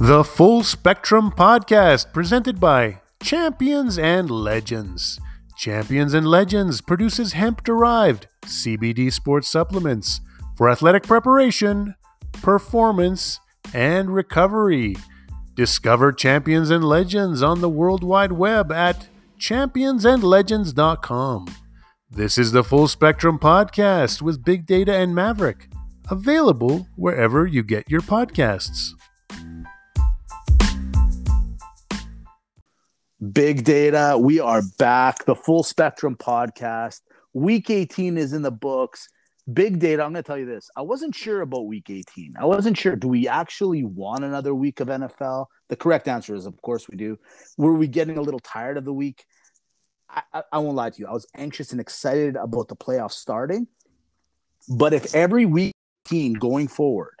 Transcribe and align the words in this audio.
The 0.00 0.22
Full 0.22 0.62
Spectrum 0.62 1.32
Podcast, 1.32 2.12
presented 2.12 2.60
by 2.60 3.00
Champions 3.20 3.98
and 3.98 4.30
Legends. 4.30 5.18
Champions 5.56 6.14
and 6.14 6.24
Legends 6.24 6.80
produces 6.80 7.32
hemp 7.32 7.64
derived 7.64 8.28
CBD 8.46 9.12
sports 9.12 9.48
supplements 9.48 10.20
for 10.56 10.70
athletic 10.70 11.02
preparation, 11.02 11.96
performance, 12.34 13.40
and 13.74 14.14
recovery. 14.14 14.94
Discover 15.56 16.12
Champions 16.12 16.70
and 16.70 16.84
Legends 16.84 17.42
on 17.42 17.60
the 17.60 17.68
World 17.68 18.04
Wide 18.04 18.30
Web 18.30 18.70
at 18.70 19.08
championsandlegends.com. 19.40 21.46
This 22.08 22.38
is 22.38 22.52
the 22.52 22.62
Full 22.62 22.86
Spectrum 22.86 23.40
Podcast 23.40 24.22
with 24.22 24.44
Big 24.44 24.64
Data 24.64 24.94
and 24.94 25.12
Maverick, 25.12 25.68
available 26.08 26.86
wherever 26.94 27.48
you 27.48 27.64
get 27.64 27.90
your 27.90 28.02
podcasts. 28.02 28.92
Big 33.20 33.64
data. 33.64 34.16
We 34.16 34.38
are 34.38 34.62
back. 34.78 35.24
The 35.24 35.34
full 35.34 35.64
spectrum 35.64 36.14
podcast. 36.14 37.00
Week 37.32 37.68
18 37.68 38.16
is 38.16 38.32
in 38.32 38.42
the 38.42 38.52
books. 38.52 39.08
Big 39.52 39.80
data. 39.80 40.04
I'm 40.04 40.12
going 40.12 40.22
to 40.22 40.26
tell 40.26 40.38
you 40.38 40.46
this. 40.46 40.70
I 40.76 40.82
wasn't 40.82 41.16
sure 41.16 41.40
about 41.40 41.66
week 41.66 41.90
18. 41.90 42.34
I 42.38 42.44
wasn't 42.44 42.78
sure. 42.78 42.94
Do 42.94 43.08
we 43.08 43.26
actually 43.26 43.82
want 43.82 44.22
another 44.22 44.54
week 44.54 44.78
of 44.78 44.86
NFL? 44.86 45.46
The 45.68 45.74
correct 45.74 46.06
answer 46.06 46.36
is, 46.36 46.46
of 46.46 46.62
course, 46.62 46.88
we 46.88 46.96
do. 46.96 47.18
Were 47.56 47.74
we 47.74 47.88
getting 47.88 48.18
a 48.18 48.22
little 48.22 48.38
tired 48.38 48.76
of 48.76 48.84
the 48.84 48.92
week? 48.92 49.24
I, 50.08 50.22
I, 50.32 50.42
I 50.52 50.58
won't 50.58 50.76
lie 50.76 50.90
to 50.90 50.98
you. 51.00 51.08
I 51.08 51.12
was 51.12 51.26
anxious 51.34 51.72
and 51.72 51.80
excited 51.80 52.36
about 52.36 52.68
the 52.68 52.76
playoffs 52.76 53.14
starting. 53.14 53.66
But 54.68 54.94
if 54.94 55.12
every 55.12 55.44
week 55.44 55.74
18 56.06 56.34
going 56.34 56.68
forward 56.68 57.20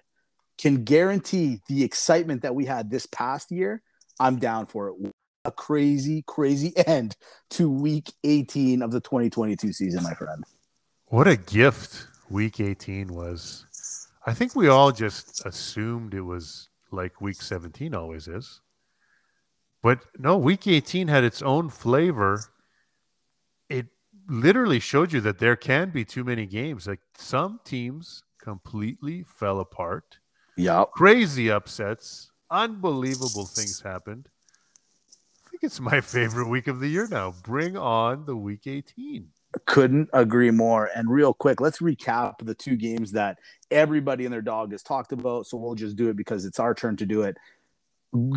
can 0.58 0.84
guarantee 0.84 1.58
the 1.66 1.82
excitement 1.82 2.42
that 2.42 2.54
we 2.54 2.66
had 2.66 2.88
this 2.88 3.06
past 3.06 3.50
year, 3.50 3.82
I'm 4.20 4.38
down 4.38 4.66
for 4.66 4.90
it 4.90 5.12
a 5.44 5.50
crazy, 5.50 6.22
crazy 6.26 6.72
end 6.86 7.16
to 7.50 7.70
week 7.70 8.12
18 8.24 8.82
of 8.82 8.90
the 8.90 9.00
2022 9.00 9.72
season, 9.72 10.02
my 10.02 10.14
friend. 10.14 10.44
What 11.06 11.26
a 11.26 11.36
gift 11.36 12.06
week 12.28 12.60
18 12.60 13.08
was. 13.08 13.64
I 14.26 14.34
think 14.34 14.54
we 14.54 14.68
all 14.68 14.92
just 14.92 15.44
assumed 15.46 16.12
it 16.12 16.20
was 16.20 16.68
like 16.90 17.20
week 17.20 17.40
17 17.40 17.94
always 17.94 18.28
is. 18.28 18.60
But 19.82 20.00
no, 20.18 20.36
week 20.36 20.66
18 20.66 21.08
had 21.08 21.24
its 21.24 21.40
own 21.40 21.70
flavor. 21.70 22.42
It 23.70 23.86
literally 24.28 24.80
showed 24.80 25.12
you 25.12 25.20
that 25.22 25.38
there 25.38 25.56
can 25.56 25.90
be 25.90 26.04
too 26.04 26.24
many 26.24 26.46
games. 26.46 26.86
Like 26.86 27.00
some 27.16 27.60
teams 27.64 28.22
completely 28.42 29.24
fell 29.24 29.60
apart. 29.60 30.18
Yeah. 30.56 30.84
Crazy 30.92 31.50
upsets. 31.50 32.32
Unbelievable 32.50 33.46
things 33.46 33.80
happened 33.80 34.28
think 35.58 35.70
it's 35.72 35.80
my 35.80 36.00
favorite 36.00 36.48
week 36.48 36.68
of 36.68 36.78
the 36.78 36.86
year 36.86 37.08
now. 37.10 37.34
Bring 37.42 37.76
on 37.76 38.26
the 38.26 38.36
week 38.36 38.66
18. 38.66 39.26
Couldn't 39.66 40.08
agree 40.12 40.52
more. 40.52 40.88
And 40.94 41.10
real 41.10 41.34
quick, 41.34 41.60
let's 41.60 41.80
recap 41.80 42.34
the 42.40 42.54
two 42.54 42.76
games 42.76 43.12
that 43.12 43.38
everybody 43.70 44.24
and 44.24 44.32
their 44.32 44.42
dog 44.42 44.70
has 44.70 44.84
talked 44.84 45.10
about. 45.10 45.46
So 45.46 45.56
we'll 45.56 45.74
just 45.74 45.96
do 45.96 46.10
it 46.10 46.16
because 46.16 46.44
it's 46.44 46.60
our 46.60 46.74
turn 46.74 46.96
to 46.98 47.06
do 47.06 47.22
it. 47.22 47.36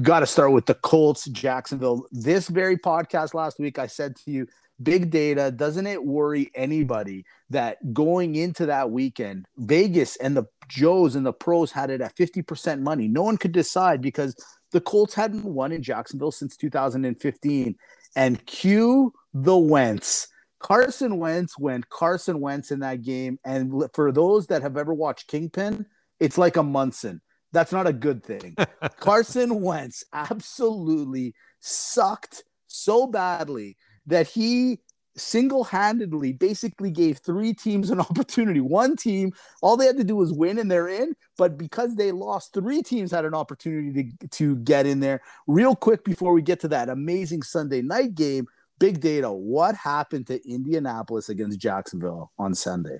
Got 0.01 0.21
to 0.21 0.25
start 0.25 0.51
with 0.51 0.65
the 0.65 0.73
Colts, 0.73 1.25
Jacksonville. 1.25 2.07
This 2.11 2.47
very 2.47 2.77
podcast 2.77 3.35
last 3.35 3.59
week, 3.59 3.77
I 3.77 3.87
said 3.87 4.15
to 4.17 4.31
you, 4.31 4.47
big 4.81 5.11
data, 5.11 5.51
doesn't 5.51 5.85
it 5.85 6.03
worry 6.03 6.49
anybody 6.55 7.25
that 7.51 7.93
going 7.93 8.35
into 8.35 8.65
that 8.65 8.89
weekend, 8.89 9.45
Vegas 9.57 10.15
and 10.15 10.35
the 10.35 10.45
Joes 10.67 11.15
and 11.15 11.25
the 11.25 11.33
pros 11.33 11.71
had 11.71 11.91
it 11.91 12.01
at 12.01 12.15
50% 12.15 12.81
money? 12.81 13.07
No 13.07 13.21
one 13.21 13.37
could 13.37 13.51
decide 13.51 14.01
because 14.01 14.35
the 14.71 14.81
Colts 14.81 15.13
hadn't 15.13 15.45
won 15.45 15.71
in 15.71 15.83
Jacksonville 15.83 16.31
since 16.31 16.57
2015. 16.57 17.75
And 18.15 18.45
cue 18.45 19.13
the 19.33 19.57
Wentz. 19.57 20.27
Carson 20.59 21.17
Wentz 21.17 21.57
went 21.57 21.89
Carson 21.89 22.39
Wentz 22.39 22.71
in 22.71 22.79
that 22.81 23.01
game. 23.01 23.39
And 23.43 23.83
for 23.93 24.11
those 24.11 24.47
that 24.47 24.61
have 24.61 24.77
ever 24.77 24.93
watched 24.93 25.27
Kingpin, 25.27 25.85
it's 26.19 26.37
like 26.37 26.57
a 26.57 26.63
Munson. 26.63 27.21
That's 27.51 27.71
not 27.71 27.87
a 27.87 27.93
good 27.93 28.23
thing. 28.23 28.55
Carson 28.99 29.61
Wentz 29.61 30.03
absolutely 30.13 31.33
sucked 31.59 32.43
so 32.67 33.07
badly 33.07 33.77
that 34.05 34.27
he 34.27 34.79
single-handedly 35.17 36.33
basically 36.33 36.91
gave 36.91 37.19
three 37.19 37.53
teams 37.53 37.89
an 37.89 37.99
opportunity. 38.09 38.59
One 38.59 38.95
team, 38.95 39.33
all 39.61 39.77
they 39.77 39.85
had 39.85 39.97
to 39.97 40.03
do 40.03 40.15
was 40.15 40.31
win 40.31 40.59
and 40.59 40.69
they're 40.69 40.87
in, 40.87 41.15
but 41.37 41.57
because 41.57 41.95
they 41.95 42.11
lost, 42.11 42.53
three 42.53 42.81
teams 42.81 43.11
had 43.11 43.25
an 43.25 43.33
opportunity 43.33 44.13
to, 44.19 44.27
to 44.27 44.55
get 44.57 44.85
in 44.85 44.99
there. 44.99 45.21
Real 45.47 45.75
quick 45.75 46.03
before 46.03 46.33
we 46.33 46.41
get 46.41 46.59
to 46.61 46.67
that 46.69 46.89
amazing 46.89 47.43
Sunday 47.43 47.81
night 47.81 48.15
game, 48.15 48.47
big 48.79 48.99
data, 48.99 49.31
what 49.31 49.75
happened 49.75 50.27
to 50.27 50.41
Indianapolis 50.49 51.29
against 51.29 51.59
Jacksonville 51.59 52.31
on 52.39 52.55
Sunday? 52.55 52.99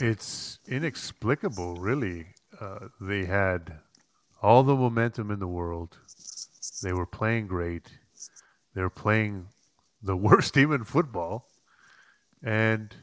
It's 0.00 0.58
inexplicable, 0.68 1.76
really. 1.76 2.26
Uh, 2.60 2.88
they 3.00 3.24
had 3.24 3.78
all 4.42 4.62
the 4.62 4.76
momentum 4.76 5.30
in 5.30 5.38
the 5.38 5.48
world. 5.48 5.98
They 6.82 6.92
were 6.92 7.06
playing 7.06 7.46
great. 7.46 7.88
They 8.74 8.82
were 8.82 8.90
playing 8.90 9.46
the 10.02 10.16
worst 10.16 10.54
team 10.54 10.72
in 10.72 10.84
football, 10.84 11.48
and 12.42 12.94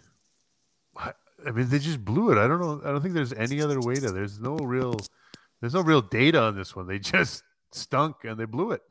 I 0.97 1.51
mean 1.51 1.69
they 1.69 1.79
just 1.79 2.03
blew 2.03 2.31
it. 2.31 2.37
I 2.37 2.47
don't 2.47 2.59
know. 2.59 2.81
I 2.83 2.91
don't 2.91 3.01
think 3.01 3.13
there's 3.13 3.33
any 3.33 3.61
other 3.61 3.79
way 3.79 3.95
to. 3.95 4.11
There's 4.11 4.39
no 4.39 4.55
real. 4.57 4.99
There's 5.61 5.73
no 5.73 5.81
real 5.81 6.01
data 6.01 6.41
on 6.41 6.55
this 6.55 6.75
one. 6.75 6.87
They 6.87 6.99
just 6.99 7.43
stunk 7.71 8.17
and 8.23 8.37
they 8.37 8.45
blew 8.45 8.71
it. 8.71 8.81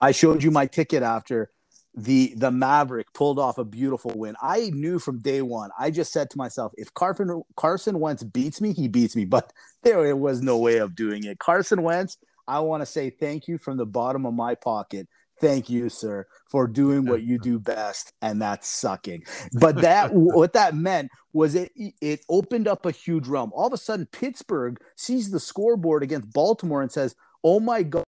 I 0.00 0.12
showed 0.12 0.42
you 0.42 0.50
my 0.50 0.66
ticket 0.66 1.02
after 1.02 1.50
the 1.94 2.34
the 2.36 2.50
Maverick 2.50 3.12
pulled 3.14 3.38
off 3.38 3.58
a 3.58 3.64
beautiful 3.64 4.12
win. 4.14 4.36
I 4.42 4.70
knew 4.74 4.98
from 4.98 5.20
day 5.20 5.42
one. 5.42 5.70
I 5.78 5.90
just 5.90 6.12
said 6.12 6.30
to 6.30 6.38
myself, 6.38 6.72
if 6.76 6.92
Carson 6.94 7.42
Carson 7.56 7.98
Wentz 7.98 8.22
beats 8.22 8.60
me, 8.60 8.72
he 8.72 8.86
beats 8.86 9.16
me. 9.16 9.24
But 9.24 9.52
there 9.82 10.14
was 10.14 10.42
no 10.42 10.58
way 10.58 10.78
of 10.78 10.94
doing 10.94 11.24
it. 11.24 11.38
Carson 11.38 11.82
Wentz, 11.82 12.18
I 12.46 12.60
want 12.60 12.82
to 12.82 12.86
say 12.86 13.10
thank 13.10 13.48
you 13.48 13.56
from 13.56 13.78
the 13.78 13.86
bottom 13.86 14.26
of 14.26 14.34
my 14.34 14.54
pocket 14.54 15.08
thank 15.40 15.68
you 15.68 15.88
sir 15.88 16.26
for 16.48 16.66
doing 16.66 17.06
what 17.06 17.22
you 17.22 17.38
do 17.38 17.58
best 17.58 18.12
and 18.22 18.40
that's 18.40 18.68
sucking. 18.68 19.24
But 19.52 19.76
that 19.76 20.12
what 20.12 20.52
that 20.54 20.74
meant 20.74 21.10
was 21.32 21.54
it 21.54 21.72
it 22.00 22.20
opened 22.28 22.68
up 22.68 22.86
a 22.86 22.90
huge 22.90 23.26
realm. 23.26 23.52
All 23.54 23.66
of 23.66 23.72
a 23.72 23.78
sudden 23.78 24.06
pittsburgh 24.06 24.80
sees 24.96 25.30
the 25.30 25.40
scoreboard 25.40 26.02
against 26.02 26.32
baltimore 26.32 26.82
and 26.82 26.90
says 26.90 27.14
oh 27.44 27.60
my 27.60 27.82
god 27.82 28.04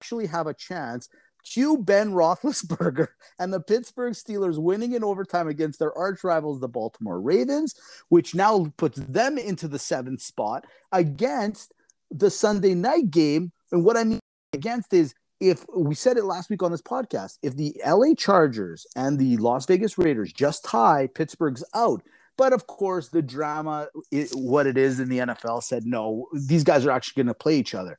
actually 0.00 0.26
have 0.26 0.46
a 0.46 0.54
chance. 0.54 1.08
Cue 1.44 1.78
ben 1.78 2.10
roethlisberger 2.12 3.08
and 3.38 3.52
the 3.52 3.60
pittsburgh 3.60 4.12
steelers 4.12 4.58
winning 4.58 4.92
in 4.92 5.04
overtime 5.04 5.48
against 5.48 5.78
their 5.78 5.96
arch 5.96 6.24
rivals 6.24 6.60
the 6.60 6.68
baltimore 6.68 7.20
ravens 7.20 7.74
which 8.08 8.34
now 8.34 8.66
puts 8.76 8.98
them 8.98 9.38
into 9.38 9.68
the 9.68 9.78
seventh 9.78 10.20
spot 10.20 10.66
against 10.92 11.72
the 12.10 12.30
sunday 12.30 12.74
night 12.74 13.10
game. 13.10 13.52
And 13.70 13.84
what 13.84 13.96
i 13.96 14.04
mean 14.04 14.20
against 14.52 14.92
is 14.92 15.14
if 15.40 15.64
we 15.76 15.94
said 15.94 16.16
it 16.16 16.24
last 16.24 16.50
week 16.50 16.62
on 16.62 16.72
this 16.72 16.82
podcast, 16.82 17.38
if 17.42 17.56
the 17.56 17.80
LA 17.86 18.14
Chargers 18.16 18.86
and 18.96 19.18
the 19.18 19.36
Las 19.36 19.66
Vegas 19.66 19.96
Raiders 19.96 20.32
just 20.32 20.64
tie, 20.64 21.08
Pittsburgh's 21.14 21.64
out. 21.74 22.02
But 22.36 22.52
of 22.52 22.66
course, 22.66 23.08
the 23.08 23.22
drama, 23.22 23.88
it, 24.10 24.30
what 24.30 24.66
it 24.66 24.76
is 24.78 25.00
in 25.00 25.08
the 25.08 25.18
NFL, 25.18 25.62
said 25.62 25.84
no, 25.84 26.26
these 26.32 26.64
guys 26.64 26.86
are 26.86 26.90
actually 26.90 27.22
going 27.22 27.32
to 27.32 27.38
play 27.38 27.56
each 27.56 27.74
other. 27.74 27.98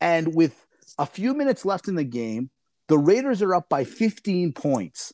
And 0.00 0.34
with 0.34 0.66
a 0.98 1.06
few 1.06 1.34
minutes 1.34 1.64
left 1.64 1.88
in 1.88 1.94
the 1.94 2.04
game, 2.04 2.50
the 2.88 2.98
Raiders 2.98 3.42
are 3.42 3.54
up 3.54 3.68
by 3.68 3.84
15 3.84 4.52
points. 4.52 5.12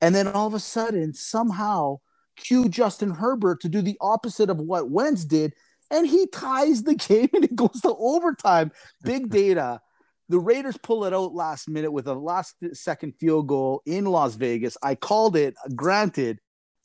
And 0.00 0.14
then 0.14 0.28
all 0.28 0.46
of 0.46 0.54
a 0.54 0.60
sudden, 0.60 1.14
somehow, 1.14 1.98
cue 2.36 2.68
Justin 2.68 3.10
Herbert 3.10 3.60
to 3.62 3.68
do 3.68 3.82
the 3.82 3.98
opposite 4.00 4.50
of 4.50 4.60
what 4.60 4.90
Wentz 4.90 5.24
did, 5.24 5.52
and 5.90 6.06
he 6.06 6.26
ties 6.28 6.84
the 6.84 6.94
game 7.08 7.28
and 7.32 7.44
it 7.44 7.56
goes 7.56 7.80
to 7.82 7.94
overtime. 7.98 8.70
Big 9.02 9.30
data 9.30 9.80
the 10.28 10.38
Raiders 10.38 10.76
pull 10.76 11.04
it 11.04 11.14
out 11.14 11.34
last 11.34 11.68
minute 11.68 11.90
with 11.90 12.06
a 12.06 12.14
last 12.14 12.54
second 12.74 13.14
field 13.18 13.46
goal 13.46 13.82
in 13.86 14.04
Las 14.04 14.34
Vegas. 14.34 14.76
I 14.82 14.94
called 14.94 15.36
it, 15.36 15.54
granted, 15.74 16.38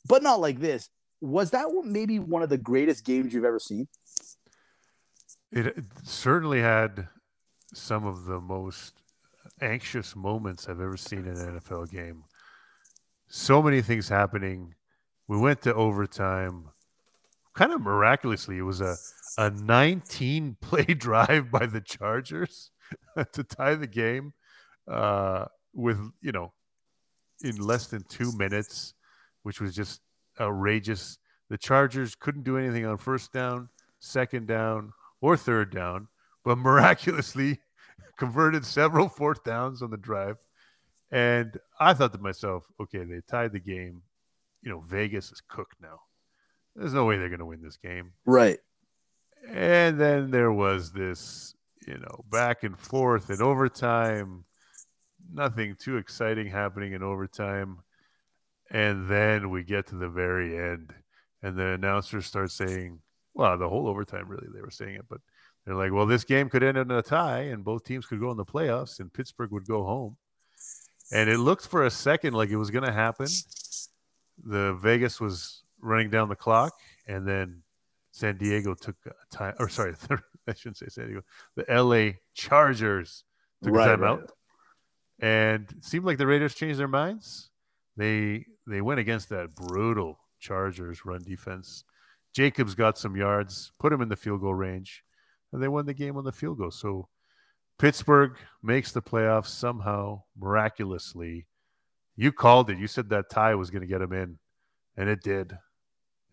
but 0.08 0.22
not 0.22 0.40
like 0.40 0.60
this. 0.60 0.88
Was 1.20 1.50
that 1.50 1.66
maybe 1.84 2.18
one 2.18 2.42
of 2.42 2.48
the 2.48 2.58
greatest 2.58 3.04
games 3.04 3.32
you've 3.32 3.44
ever 3.44 3.58
seen? 3.58 3.88
It 5.52 5.84
certainly 6.02 6.60
had 6.60 7.08
some 7.74 8.06
of 8.06 8.24
the 8.24 8.40
most 8.40 8.94
anxious 9.60 10.16
moments 10.16 10.68
I've 10.68 10.80
ever 10.80 10.96
seen 10.96 11.20
in 11.20 11.36
an 11.36 11.60
NFL 11.60 11.90
game. 11.90 12.24
So 13.28 13.62
many 13.62 13.82
things 13.82 14.08
happening. 14.08 14.74
We 15.28 15.38
went 15.38 15.62
to 15.62 15.74
overtime. 15.74 16.70
Kind 17.54 17.72
of 17.72 17.80
miraculously, 17.80 18.58
it 18.58 18.62
was 18.62 18.80
a, 18.80 18.96
a 19.38 19.50
19 19.50 20.56
play 20.60 20.84
drive 20.98 21.50
by 21.50 21.66
the 21.66 21.80
Chargers 21.80 22.70
to 23.32 23.44
tie 23.44 23.74
the 23.74 23.86
game 23.86 24.32
uh, 24.88 25.46
with 25.72 25.98
you 26.20 26.32
know 26.32 26.52
in 27.42 27.56
less 27.56 27.86
than 27.88 28.04
two 28.08 28.32
minutes, 28.36 28.94
which 29.42 29.60
was 29.60 29.74
just 29.74 30.00
outrageous. 30.40 31.18
The 31.50 31.58
Chargers 31.58 32.14
couldn't 32.14 32.44
do 32.44 32.56
anything 32.56 32.86
on 32.86 32.96
first 32.96 33.32
down, 33.32 33.68
second 34.00 34.46
down, 34.46 34.92
or 35.20 35.36
third 35.36 35.70
down. 35.70 36.08
but 36.44 36.58
miraculously 36.58 37.60
converted 38.18 38.64
several 38.64 39.08
fourth 39.08 39.44
downs 39.44 39.82
on 39.82 39.90
the 39.90 39.96
drive. 39.96 40.36
And 41.10 41.58
I 41.78 41.94
thought 41.94 42.12
to 42.12 42.18
myself, 42.18 42.64
okay, 42.80 43.04
they 43.04 43.20
tied 43.28 43.52
the 43.52 43.60
game. 43.60 44.02
You 44.62 44.70
know, 44.70 44.80
Vegas 44.80 45.30
is 45.30 45.40
cooked 45.40 45.76
now. 45.80 46.00
There's 46.74 46.94
no 46.94 47.04
way 47.04 47.18
they're 47.18 47.28
going 47.28 47.38
to 47.38 47.46
win 47.46 47.62
this 47.62 47.76
game. 47.76 48.12
Right. 48.26 48.58
And 49.48 50.00
then 50.00 50.30
there 50.30 50.50
was 50.50 50.92
this, 50.92 51.54
you 51.86 51.98
know, 51.98 52.24
back 52.30 52.62
and 52.62 52.78
forth 52.78 53.30
in 53.30 53.42
overtime. 53.42 54.44
Nothing 55.32 55.76
too 55.78 55.96
exciting 55.96 56.48
happening 56.48 56.92
in 56.92 57.02
overtime. 57.02 57.78
And 58.70 59.08
then 59.08 59.50
we 59.50 59.62
get 59.62 59.86
to 59.88 59.96
the 59.96 60.08
very 60.08 60.56
end, 60.56 60.94
and 61.42 61.56
the 61.56 61.68
announcer 61.68 62.22
starts 62.22 62.54
saying, 62.54 63.00
well, 63.34 63.58
the 63.58 63.68
whole 63.68 63.88
overtime, 63.88 64.28
really, 64.28 64.46
they 64.54 64.60
were 64.60 64.70
saying 64.70 64.94
it, 64.94 65.04
but 65.08 65.20
they're 65.64 65.74
like, 65.74 65.92
well, 65.92 66.06
this 66.06 66.24
game 66.24 66.48
could 66.48 66.62
end 66.62 66.78
in 66.78 66.90
a 66.90 67.02
tie, 67.02 67.42
and 67.42 67.64
both 67.64 67.84
teams 67.84 68.06
could 68.06 68.20
go 68.20 68.30
in 68.30 68.36
the 68.36 68.44
playoffs, 68.44 69.00
and 69.00 69.12
Pittsburgh 69.12 69.50
would 69.50 69.66
go 69.66 69.84
home. 69.84 70.16
And 71.12 71.28
it 71.28 71.38
looked 71.38 71.66
for 71.66 71.84
a 71.84 71.90
second 71.90 72.34
like 72.34 72.50
it 72.50 72.56
was 72.56 72.70
going 72.70 72.84
to 72.84 72.92
happen. 72.92 73.26
The 74.42 74.74
Vegas 74.74 75.20
was 75.20 75.62
running 75.80 76.10
down 76.10 76.28
the 76.28 76.36
clock, 76.36 76.72
and 77.06 77.26
then 77.26 77.63
San 78.14 78.36
Diego 78.36 78.74
took 78.74 78.94
a 79.06 79.34
time, 79.36 79.54
or 79.58 79.68
sorry, 79.68 79.92
I 80.46 80.54
shouldn't 80.54 80.76
say 80.76 80.86
San 80.88 81.06
Diego. 81.08 81.22
The 81.56 81.64
LA 81.68 82.12
Chargers 82.32 83.24
took 83.60 83.74
Right, 83.74 83.90
a 83.90 83.96
timeout, 83.98 84.20
right. 84.20 84.30
and 85.18 85.74
seemed 85.80 86.04
like 86.04 86.18
the 86.18 86.26
Raiders 86.28 86.54
changed 86.54 86.78
their 86.78 86.86
minds. 86.86 87.50
They 87.96 88.46
they 88.68 88.80
went 88.82 89.00
against 89.00 89.30
that 89.30 89.56
brutal 89.56 90.20
Chargers 90.38 91.04
run 91.04 91.24
defense. 91.24 91.82
Jacobs 92.32 92.76
got 92.76 92.98
some 92.98 93.16
yards, 93.16 93.72
put 93.80 93.92
him 93.92 94.00
in 94.00 94.08
the 94.08 94.16
field 94.16 94.42
goal 94.42 94.54
range, 94.54 95.02
and 95.52 95.60
they 95.60 95.66
won 95.66 95.84
the 95.84 95.92
game 95.92 96.16
on 96.16 96.22
the 96.22 96.30
field 96.30 96.58
goal. 96.58 96.70
So 96.70 97.08
Pittsburgh 97.80 98.36
makes 98.62 98.92
the 98.92 99.02
playoffs 99.02 99.48
somehow 99.48 100.22
miraculously. 100.38 101.48
You 102.14 102.30
called 102.30 102.70
it. 102.70 102.78
You 102.78 102.86
said 102.86 103.08
that 103.08 103.28
tie 103.28 103.56
was 103.56 103.70
going 103.70 103.82
to 103.82 103.88
get 103.88 103.98
them 103.98 104.12
in, 104.12 104.38
and 104.96 105.08
it 105.08 105.20
did. 105.20 105.58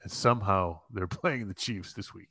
And 0.03 0.11
somehow 0.11 0.81
they're 0.91 1.07
playing 1.21 1.47
the 1.47 1.53
Chiefs 1.53 1.93
this 1.93 2.13
week. 2.13 2.29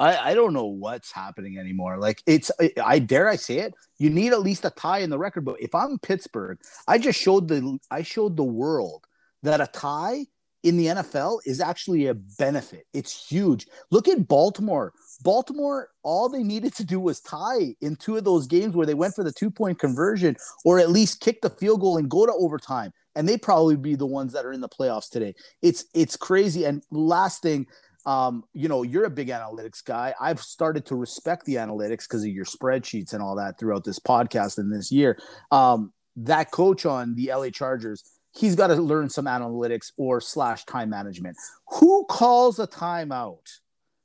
I, 0.00 0.30
I 0.30 0.34
don't 0.34 0.52
know 0.52 0.66
what's 0.66 1.10
happening 1.10 1.58
anymore. 1.58 1.98
Like 1.98 2.22
it's 2.26 2.50
I, 2.60 2.72
I 2.84 2.98
dare 2.98 3.28
I 3.28 3.36
say 3.36 3.58
it, 3.58 3.74
you 3.98 4.10
need 4.10 4.32
at 4.32 4.42
least 4.42 4.64
a 4.64 4.70
tie 4.70 4.98
in 4.98 5.10
the 5.10 5.18
record 5.18 5.44
book. 5.44 5.58
If 5.60 5.74
I'm 5.74 5.98
Pittsburgh, 5.98 6.58
I 6.86 6.98
just 6.98 7.20
showed 7.20 7.48
the 7.48 7.78
I 7.90 8.02
showed 8.02 8.36
the 8.36 8.44
world 8.44 9.06
that 9.42 9.60
a 9.60 9.66
tie 9.66 10.26
in 10.64 10.76
the 10.76 10.86
NFL 10.86 11.40
is 11.46 11.60
actually 11.60 12.06
a 12.06 12.14
benefit. 12.14 12.86
It's 12.92 13.28
huge. 13.28 13.66
Look 13.90 14.08
at 14.08 14.26
Baltimore. 14.26 14.92
Baltimore, 15.22 15.90
all 16.02 16.28
they 16.28 16.42
needed 16.42 16.74
to 16.76 16.84
do 16.84 16.98
was 16.98 17.20
tie 17.20 17.76
in 17.80 17.96
two 17.96 18.16
of 18.16 18.24
those 18.24 18.46
games 18.46 18.74
where 18.74 18.86
they 18.86 18.94
went 18.94 19.14
for 19.14 19.24
the 19.24 19.32
two 19.32 19.50
point 19.50 19.78
conversion 19.78 20.36
or 20.64 20.78
at 20.78 20.90
least 20.90 21.20
kick 21.20 21.40
the 21.42 21.50
field 21.50 21.80
goal 21.80 21.96
and 21.96 22.10
go 22.10 22.26
to 22.26 22.32
overtime. 22.32 22.92
And 23.18 23.28
they 23.28 23.36
probably 23.36 23.74
be 23.74 23.96
the 23.96 24.06
ones 24.06 24.32
that 24.32 24.46
are 24.46 24.52
in 24.52 24.60
the 24.60 24.68
playoffs 24.68 25.10
today. 25.10 25.34
It's 25.60 25.86
it's 25.92 26.16
crazy. 26.16 26.64
And 26.64 26.84
last 26.92 27.42
thing, 27.42 27.66
um, 28.06 28.44
you 28.52 28.68
know, 28.68 28.84
you're 28.84 29.06
a 29.06 29.10
big 29.10 29.26
analytics 29.26 29.84
guy. 29.84 30.14
I've 30.20 30.40
started 30.40 30.86
to 30.86 30.94
respect 30.94 31.44
the 31.44 31.56
analytics 31.56 32.04
because 32.08 32.22
of 32.22 32.30
your 32.30 32.44
spreadsheets 32.44 33.12
and 33.12 33.20
all 33.20 33.34
that 33.34 33.58
throughout 33.58 33.82
this 33.82 33.98
podcast 33.98 34.58
and 34.58 34.72
this 34.72 34.92
year. 34.92 35.18
Um, 35.50 35.92
that 36.14 36.52
coach 36.52 36.86
on 36.86 37.16
the 37.16 37.32
LA 37.34 37.50
Chargers, 37.50 38.04
he's 38.36 38.54
got 38.54 38.68
to 38.68 38.76
learn 38.76 39.10
some 39.10 39.24
analytics 39.24 39.90
or 39.96 40.20
slash 40.20 40.64
time 40.64 40.90
management. 40.90 41.36
Who 41.80 42.04
calls 42.08 42.60
a 42.60 42.68
timeout? 42.68 43.58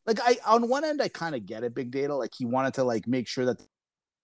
Like 0.08 0.20
I 0.24 0.38
on 0.48 0.70
one 0.70 0.84
end, 0.84 1.04
I 1.04 1.08
kind 1.08 1.36
of 1.36 1.46
get 1.46 1.64
it, 1.64 1.76
big 1.76 1.92
data. 1.92 2.16
Like 2.16 2.32
he 2.36 2.46
wanted 2.46 2.74
to 2.74 2.84
like 2.84 3.08
make 3.08 3.28
sure 3.28 3.46
that 3.46 3.62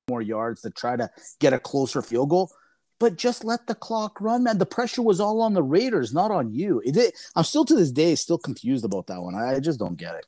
more 0.09 0.21
yards 0.21 0.61
to 0.61 0.71
try 0.71 0.95
to 0.95 1.09
get 1.39 1.53
a 1.53 1.59
closer 1.59 2.01
field 2.01 2.31
goal. 2.31 2.51
But 2.99 3.15
just 3.15 3.45
let 3.45 3.65
the 3.65 3.75
clock 3.75 4.19
run, 4.19 4.43
man. 4.43 4.57
The 4.57 4.65
pressure 4.65 5.01
was 5.01 5.21
all 5.21 5.41
on 5.41 5.53
the 5.53 5.63
Raiders, 5.63 6.13
not 6.13 6.31
on 6.31 6.51
you. 6.51 6.81
It, 6.85 6.97
it, 6.97 7.15
I'm 7.35 7.45
still 7.45 7.63
to 7.65 7.75
this 7.75 7.91
day 7.91 8.13
still 8.15 8.37
confused 8.37 8.83
about 8.83 9.07
that 9.07 9.21
one. 9.21 9.35
I, 9.35 9.55
I 9.55 9.59
just 9.61 9.79
don't 9.79 9.95
get 9.97 10.15
it. 10.15 10.25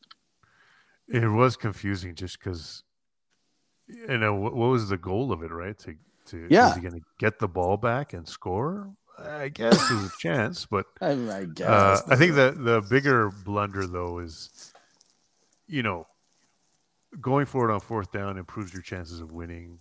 It 1.10 1.28
was 1.28 1.58
confusing 1.58 2.16
just 2.16 2.40
because, 2.40 2.84
you 3.88 4.18
know, 4.18 4.34
what, 4.36 4.56
what 4.56 4.70
was 4.70 4.88
the 4.88 4.98
goal 4.98 5.34
of 5.34 5.44
it, 5.44 5.52
right? 5.52 5.78
To 5.80 5.96
to 6.28 6.48
Yeah. 6.50 6.74
going 6.80 6.94
to 6.94 7.02
get 7.20 7.40
the 7.40 7.50
ball 7.50 7.76
back 7.76 8.14
and 8.14 8.26
score? 8.26 8.94
I 9.20 9.50
guess 9.50 9.90
there's 9.90 10.06
a 10.06 10.12
chance, 10.20 10.66
but 10.66 10.86
I, 11.02 11.12
I 11.12 11.46
guess. 11.46 11.68
Uh, 11.68 12.02
I 12.08 12.16
think 12.16 12.36
the 12.36 12.56
the 12.58 12.82
bigger 12.90 13.30
blunder 13.30 13.86
though 13.86 14.20
is, 14.20 14.74
you 15.68 15.84
know, 15.84 16.08
going 17.20 17.46
for 17.46 17.70
it 17.70 17.74
on 17.74 17.82
fourth 17.82 18.14
down 18.14 18.38
improves 18.38 18.72
your 18.74 18.82
chances 18.82 19.20
of 19.20 19.34
winning, 19.34 19.80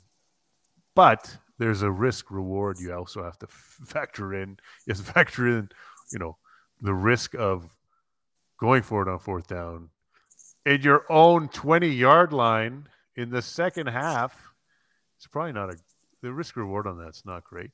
but 0.96 1.36
there's 1.60 1.82
a 1.82 1.90
risk 1.90 2.30
reward 2.30 2.78
you 2.80 2.92
also 2.92 3.22
have 3.22 3.38
to 3.38 3.46
factor 3.86 4.34
in. 4.34 4.58
is 4.86 5.00
factor 5.00 5.46
in, 5.46 5.68
you 6.10 6.18
know, 6.18 6.38
the 6.80 6.94
risk 6.94 7.34
of 7.34 7.70
going 8.58 8.82
for 8.82 9.02
it 9.02 9.08
on 9.08 9.18
fourth 9.18 9.46
down 9.46 9.90
in 10.64 10.80
your 10.80 11.04
own 11.10 11.48
20 11.48 11.86
yard 11.86 12.32
line 12.32 12.88
in 13.14 13.28
the 13.28 13.42
second 13.42 13.88
half. 13.88 14.52
It's 15.18 15.26
probably 15.26 15.52
not 15.52 15.70
a 15.70 15.76
the 16.22 16.32
risk 16.32 16.56
reward 16.56 16.86
on 16.86 16.98
that's 16.98 17.24
not 17.24 17.44
great. 17.44 17.70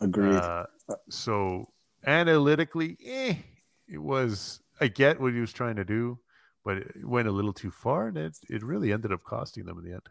Agreed. 0.00 0.34
Uh, 0.34 0.66
so 1.08 1.68
analytically, 2.06 2.96
eh, 3.04 3.34
it 3.88 3.98
was. 3.98 4.60
I 4.80 4.88
get 4.88 5.20
what 5.20 5.34
he 5.34 5.40
was 5.40 5.52
trying 5.52 5.76
to 5.76 5.84
do, 5.84 6.18
but 6.64 6.78
it 6.78 7.04
went 7.04 7.28
a 7.28 7.32
little 7.32 7.52
too 7.52 7.70
far, 7.70 8.08
and 8.08 8.16
it 8.16 8.38
it 8.48 8.62
really 8.62 8.92
ended 8.92 9.12
up 9.12 9.24
costing 9.24 9.64
them 9.64 9.78
in 9.78 9.84
the 9.84 9.92
end. 9.92 10.08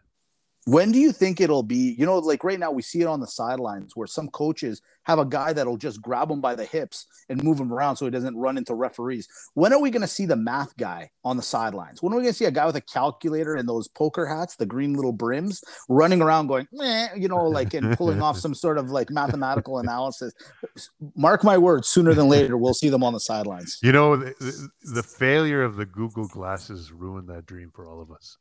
When 0.70 0.92
do 0.92 1.00
you 1.00 1.10
think 1.10 1.40
it'll 1.40 1.64
be? 1.64 1.96
You 1.98 2.06
know, 2.06 2.18
like 2.18 2.44
right 2.44 2.58
now 2.58 2.70
we 2.70 2.82
see 2.82 3.00
it 3.00 3.06
on 3.06 3.18
the 3.18 3.26
sidelines 3.26 3.96
where 3.96 4.06
some 4.06 4.28
coaches 4.28 4.80
have 5.02 5.18
a 5.18 5.24
guy 5.24 5.52
that'll 5.52 5.76
just 5.76 6.00
grab 6.00 6.30
him 6.30 6.40
by 6.40 6.54
the 6.54 6.64
hips 6.64 7.06
and 7.28 7.42
move 7.42 7.58
him 7.58 7.72
around 7.72 7.96
so 7.96 8.04
he 8.04 8.10
doesn't 8.12 8.36
run 8.36 8.56
into 8.56 8.74
referees. 8.74 9.26
When 9.54 9.72
are 9.72 9.80
we 9.80 9.90
going 9.90 10.02
to 10.02 10.08
see 10.08 10.26
the 10.26 10.36
math 10.36 10.76
guy 10.76 11.10
on 11.24 11.36
the 11.36 11.42
sidelines? 11.42 12.02
When 12.02 12.12
are 12.12 12.16
we 12.16 12.22
going 12.22 12.34
to 12.34 12.38
see 12.38 12.44
a 12.44 12.52
guy 12.52 12.66
with 12.66 12.76
a 12.76 12.80
calculator 12.80 13.56
and 13.56 13.68
those 13.68 13.88
poker 13.88 14.26
hats, 14.26 14.54
the 14.54 14.66
green 14.66 14.94
little 14.94 15.12
brims, 15.12 15.60
running 15.88 16.22
around 16.22 16.46
going, 16.46 16.68
you 17.16 17.26
know, 17.26 17.46
like 17.46 17.74
and 17.74 17.96
pulling 17.96 18.22
off 18.22 18.36
some 18.38 18.54
sort 18.54 18.78
of 18.78 18.90
like 18.90 19.10
mathematical 19.10 19.78
analysis? 19.78 20.32
Mark 21.16 21.42
my 21.42 21.58
words, 21.58 21.88
sooner 21.88 22.14
than 22.14 22.28
later 22.28 22.56
we'll 22.56 22.74
see 22.74 22.90
them 22.90 23.02
on 23.02 23.12
the 23.12 23.20
sidelines. 23.20 23.80
You 23.82 23.90
know, 23.90 24.14
the, 24.16 24.68
the 24.82 25.02
failure 25.02 25.64
of 25.64 25.74
the 25.74 25.86
Google 25.86 26.28
glasses 26.28 26.92
ruined 26.92 27.28
that 27.28 27.44
dream 27.46 27.72
for 27.74 27.88
all 27.88 28.00
of 28.00 28.12
us. 28.12 28.36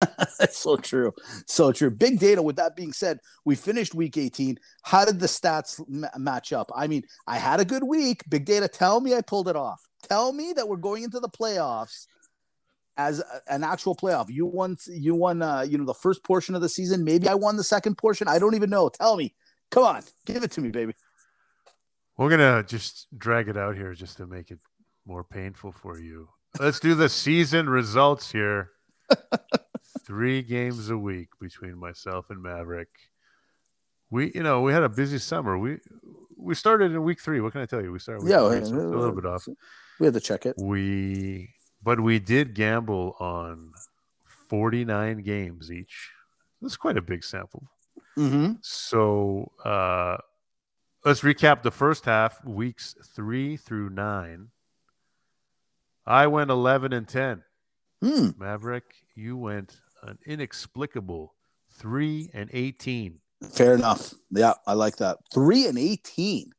That's 0.38 0.58
so 0.58 0.76
true. 0.76 1.12
So 1.46 1.72
true. 1.72 1.90
Big 1.90 2.18
data. 2.18 2.42
With 2.42 2.56
that 2.56 2.76
being 2.76 2.92
said, 2.92 3.18
we 3.44 3.56
finished 3.56 3.94
week 3.94 4.16
18. 4.16 4.58
How 4.82 5.04
did 5.04 5.18
the 5.18 5.26
stats 5.26 5.80
ma- 5.88 6.08
match 6.16 6.52
up? 6.52 6.70
I 6.74 6.86
mean, 6.86 7.02
I 7.26 7.38
had 7.38 7.60
a 7.60 7.64
good 7.64 7.82
week. 7.82 8.22
Big 8.28 8.44
data, 8.44 8.68
tell 8.68 9.00
me 9.00 9.14
I 9.14 9.22
pulled 9.22 9.48
it 9.48 9.56
off. 9.56 9.80
Tell 10.08 10.32
me 10.32 10.52
that 10.54 10.68
we're 10.68 10.76
going 10.76 11.02
into 11.02 11.18
the 11.18 11.28
playoffs 11.28 12.06
as 12.96 13.20
a- 13.20 13.52
an 13.52 13.64
actual 13.64 13.96
playoff. 13.96 14.26
You 14.28 14.46
won 14.46 14.76
you 14.86 15.14
won 15.16 15.42
uh, 15.42 15.62
you 15.62 15.78
know, 15.78 15.84
the 15.84 15.94
first 15.94 16.22
portion 16.22 16.54
of 16.54 16.60
the 16.60 16.68
season. 16.68 17.02
Maybe 17.02 17.28
I 17.28 17.34
won 17.34 17.56
the 17.56 17.64
second 17.64 17.98
portion. 17.98 18.28
I 18.28 18.38
don't 18.38 18.54
even 18.54 18.70
know. 18.70 18.88
Tell 18.88 19.16
me. 19.16 19.34
Come 19.70 19.84
on. 19.84 20.02
Give 20.26 20.42
it 20.44 20.52
to 20.52 20.60
me, 20.60 20.70
baby. 20.70 20.94
We're 22.16 22.30
gonna 22.30 22.62
just 22.62 23.06
drag 23.16 23.48
it 23.48 23.56
out 23.56 23.76
here 23.76 23.94
just 23.94 24.16
to 24.18 24.26
make 24.26 24.50
it 24.50 24.58
more 25.06 25.24
painful 25.24 25.72
for 25.72 25.98
you. 25.98 26.28
Let's 26.58 26.80
do 26.80 26.94
the 26.94 27.08
season 27.08 27.68
results 27.68 28.30
here. 28.30 28.70
Three 30.08 30.40
games 30.40 30.88
a 30.88 30.96
week 30.96 31.28
between 31.38 31.76
myself 31.76 32.30
and 32.30 32.42
Maverick. 32.42 32.88
We, 34.08 34.32
you 34.34 34.42
know, 34.42 34.62
we 34.62 34.72
had 34.72 34.82
a 34.82 34.88
busy 34.88 35.18
summer. 35.18 35.58
We 35.58 35.80
we 36.34 36.54
started 36.54 36.92
in 36.92 37.02
week 37.02 37.20
three. 37.20 37.42
What 37.42 37.52
can 37.52 37.60
I 37.60 37.66
tell 37.66 37.82
you? 37.82 37.92
We 37.92 37.98
started 37.98 38.24
week 38.24 38.30
Yeah, 38.30 38.48
three, 38.48 38.64
so 38.64 38.74
a 38.74 38.96
little 38.96 39.14
bit 39.14 39.26
off. 39.26 39.46
We 40.00 40.06
had 40.06 40.14
to 40.14 40.20
check 40.20 40.46
it. 40.46 40.56
We, 40.58 41.50
but 41.82 42.00
we 42.00 42.20
did 42.20 42.54
gamble 42.54 43.16
on 43.20 43.72
forty 44.48 44.82
nine 44.86 45.18
games 45.18 45.70
each. 45.70 46.10
That's 46.62 46.78
quite 46.78 46.96
a 46.96 47.02
big 47.02 47.22
sample. 47.22 47.64
Mm-hmm. 48.16 48.52
So 48.62 49.52
uh, 49.62 50.16
let's 51.04 51.20
recap 51.20 51.62
the 51.62 51.70
first 51.70 52.06
half, 52.06 52.42
weeks 52.46 52.96
three 53.14 53.58
through 53.58 53.90
nine. 53.90 54.48
I 56.06 56.28
went 56.28 56.50
11 56.50 56.94
and 56.94 57.06
10. 57.06 57.42
Hmm. 58.00 58.30
Maverick, 58.38 58.94
you 59.14 59.36
went 59.36 59.76
an 60.02 60.18
inexplicable 60.26 61.34
3 61.72 62.30
and 62.34 62.50
18. 62.52 63.20
Fair 63.52 63.74
enough. 63.74 64.14
Yeah, 64.30 64.54
I 64.66 64.72
like 64.72 64.96
that. 64.96 65.18
Three 65.32 65.66
and 65.68 65.78
eighteen. 65.78 66.50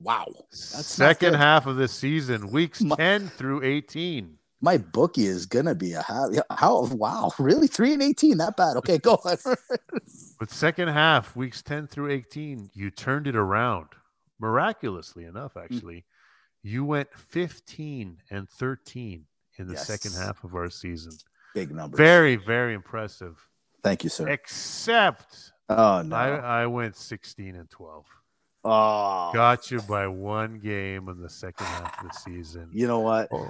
Wow. 0.00 0.26
not 0.28 0.44
Second 0.52 1.34
half 1.34 1.66
of 1.66 1.76
the 1.76 1.86
season, 1.88 2.50
weeks 2.50 2.80
My- 2.82 2.96
10 2.96 3.28
through 3.28 3.62
18. 3.62 4.38
My 4.60 4.78
bookie 4.78 5.26
is 5.26 5.46
gonna 5.46 5.74
be 5.74 5.92
a 5.92 6.02
how, 6.02 6.30
how 6.50 6.86
wow 6.86 7.30
really 7.38 7.66
three 7.66 7.92
and 7.92 8.02
eighteen 8.02 8.38
that 8.38 8.56
bad 8.56 8.76
okay 8.78 8.96
go 8.98 9.14
on 9.24 9.36
But 10.40 10.50
second 10.50 10.88
half, 10.88 11.36
weeks 11.36 11.62
10 11.62 11.86
through 11.86 12.10
18, 12.10 12.70
you 12.74 12.90
turned 12.90 13.26
it 13.26 13.36
around. 13.36 13.88
Miraculously 14.40 15.24
enough, 15.24 15.56
actually. 15.56 16.04
You 16.62 16.84
went 16.84 17.08
15 17.16 18.18
and 18.30 18.48
13 18.48 19.26
in 19.58 19.66
the 19.68 19.74
Yes. 19.74 19.86
second 19.86 20.12
half 20.20 20.42
of 20.44 20.54
our 20.54 20.70
season. 20.70 21.12
Big 21.54 21.70
numbers. 21.72 21.96
Very, 21.98 22.36
very 22.36 22.74
impressive. 22.74 23.36
Thank 23.82 24.04
you, 24.04 24.10
sir. 24.10 24.28
Except 24.28 25.52
Oh 25.68 26.02
no. 26.02 26.16
I, 26.16 26.62
I 26.62 26.66
went 26.66 26.96
16 26.96 27.54
and 27.54 27.70
12. 27.70 28.04
oh. 28.64 29.30
Got 29.32 29.70
you 29.70 29.80
by 29.82 30.06
one 30.06 30.58
game 30.58 31.08
in 31.08 31.20
the 31.20 31.30
second 31.30 31.66
half 31.66 32.02
of 32.02 32.10
the 32.10 32.14
season. 32.14 32.68
You 32.72 32.86
know 32.86 33.00
what? 33.00 33.28
Oh, 33.32 33.48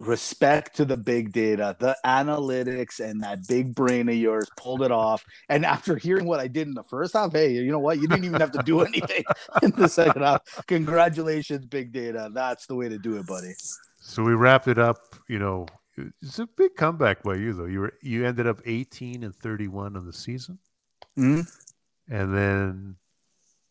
respect 0.00 0.76
to 0.76 0.84
the 0.84 0.96
big 0.96 1.32
data, 1.32 1.76
the 1.80 1.96
analytics, 2.04 3.00
and 3.00 3.22
that 3.22 3.46
big 3.48 3.74
brain 3.74 4.08
of 4.08 4.14
yours 4.14 4.48
pulled 4.56 4.82
it 4.82 4.92
off. 4.92 5.24
And 5.48 5.64
after 5.64 5.96
hearing 5.96 6.26
what 6.26 6.40
I 6.40 6.46
did 6.46 6.68
in 6.68 6.74
the 6.74 6.84
first 6.84 7.14
half, 7.14 7.32
hey, 7.32 7.52
you 7.52 7.70
know 7.72 7.78
what? 7.78 7.98
You 7.98 8.06
didn't 8.06 8.24
even 8.24 8.40
have 8.40 8.52
to 8.52 8.62
do 8.62 8.80
anything 8.86 9.24
in 9.62 9.70
the 9.72 9.88
second 9.88 10.22
half. 10.22 10.42
Congratulations, 10.66 11.64
big 11.66 11.92
data. 11.92 12.30
That's 12.32 12.66
the 12.66 12.74
way 12.74 12.88
to 12.88 12.98
do 12.98 13.16
it, 13.16 13.26
buddy. 13.26 13.54
So 14.00 14.22
we 14.22 14.34
wrapped 14.34 14.68
it 14.68 14.78
up. 14.78 14.98
You 15.28 15.38
know, 15.38 15.66
it's 16.22 16.38
a 16.38 16.46
big 16.46 16.74
comeback 16.76 17.22
by 17.22 17.34
you, 17.36 17.52
though. 17.52 17.66
You 17.66 17.80
were 17.80 17.92
you 18.02 18.24
ended 18.26 18.46
up 18.46 18.60
18 18.64 19.22
and 19.22 19.34
31 19.34 19.96
on 19.96 20.06
the 20.06 20.12
season, 20.12 20.58
Mhm. 21.16 21.46
and 22.08 22.34
then 22.36 22.96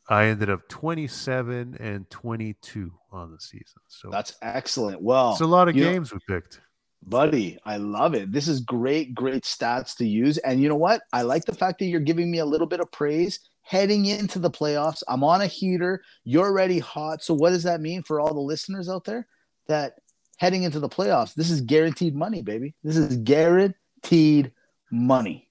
I 0.10 0.26
ended 0.28 0.50
up 0.50 0.68
27 0.70 1.76
and 1.80 2.10
22 2.10 2.94
on 3.12 3.32
the 3.32 3.40
season. 3.40 3.82
So 3.88 4.10
That's 4.10 4.36
excellent. 4.42 5.02
Well, 5.02 5.32
it's 5.32 5.42
a 5.42 5.46
lot 5.46 5.68
of 5.68 5.76
you 5.76 5.84
know- 5.84 5.92
games 5.94 6.14
we 6.14 6.20
picked. 6.28 6.62
buddy, 7.04 7.58
I 7.66 7.78
love 7.78 8.16
it. 8.16 8.32
This 8.32 8.48
is 8.48 8.60
great, 8.62 9.14
great 9.14 9.44
stats 9.44 9.96
to 9.98 10.06
use. 10.06 10.38
And 10.40 10.62
you 10.62 10.68
know 10.70 10.76
what? 10.76 11.02
I 11.14 11.22
like 11.22 11.46
the 11.46 11.54
fact 11.56 11.80
that 11.80 11.86
you're 11.86 12.00
giving 12.00 12.30
me 12.32 12.40
a 12.40 12.46
little 12.46 12.68
bit 12.68 12.80
of 12.80 12.92
praise 12.92 13.40
heading 13.62 14.06
into 14.06 14.40
the 14.40 14.50
playoffs. 14.50 15.04
I'm 15.08 15.24
on 15.24 15.42
a 15.42 15.48
heater. 15.48 16.02
You're 16.24 16.48
already 16.48 16.80
hot. 16.80 17.22
So, 17.24 17.34
what 17.34 17.50
does 17.52 17.64
that 17.64 17.82
mean 17.82 18.02
for 18.04 18.20
all 18.20 18.34
the 18.34 18.40
listeners 18.40 18.90
out 18.90 19.04
there? 19.04 19.28
That 19.68 20.00
heading 20.38 20.64
into 20.64 20.80
the 20.80 20.90
playoffs, 20.90 21.34
this 21.34 21.50
is 21.50 21.62
guaranteed 21.62 22.16
money, 22.16 22.42
baby. 22.42 22.74
This 22.84 22.98
is 22.98 23.18
guaranteed 23.18 24.52
money. 24.92 25.50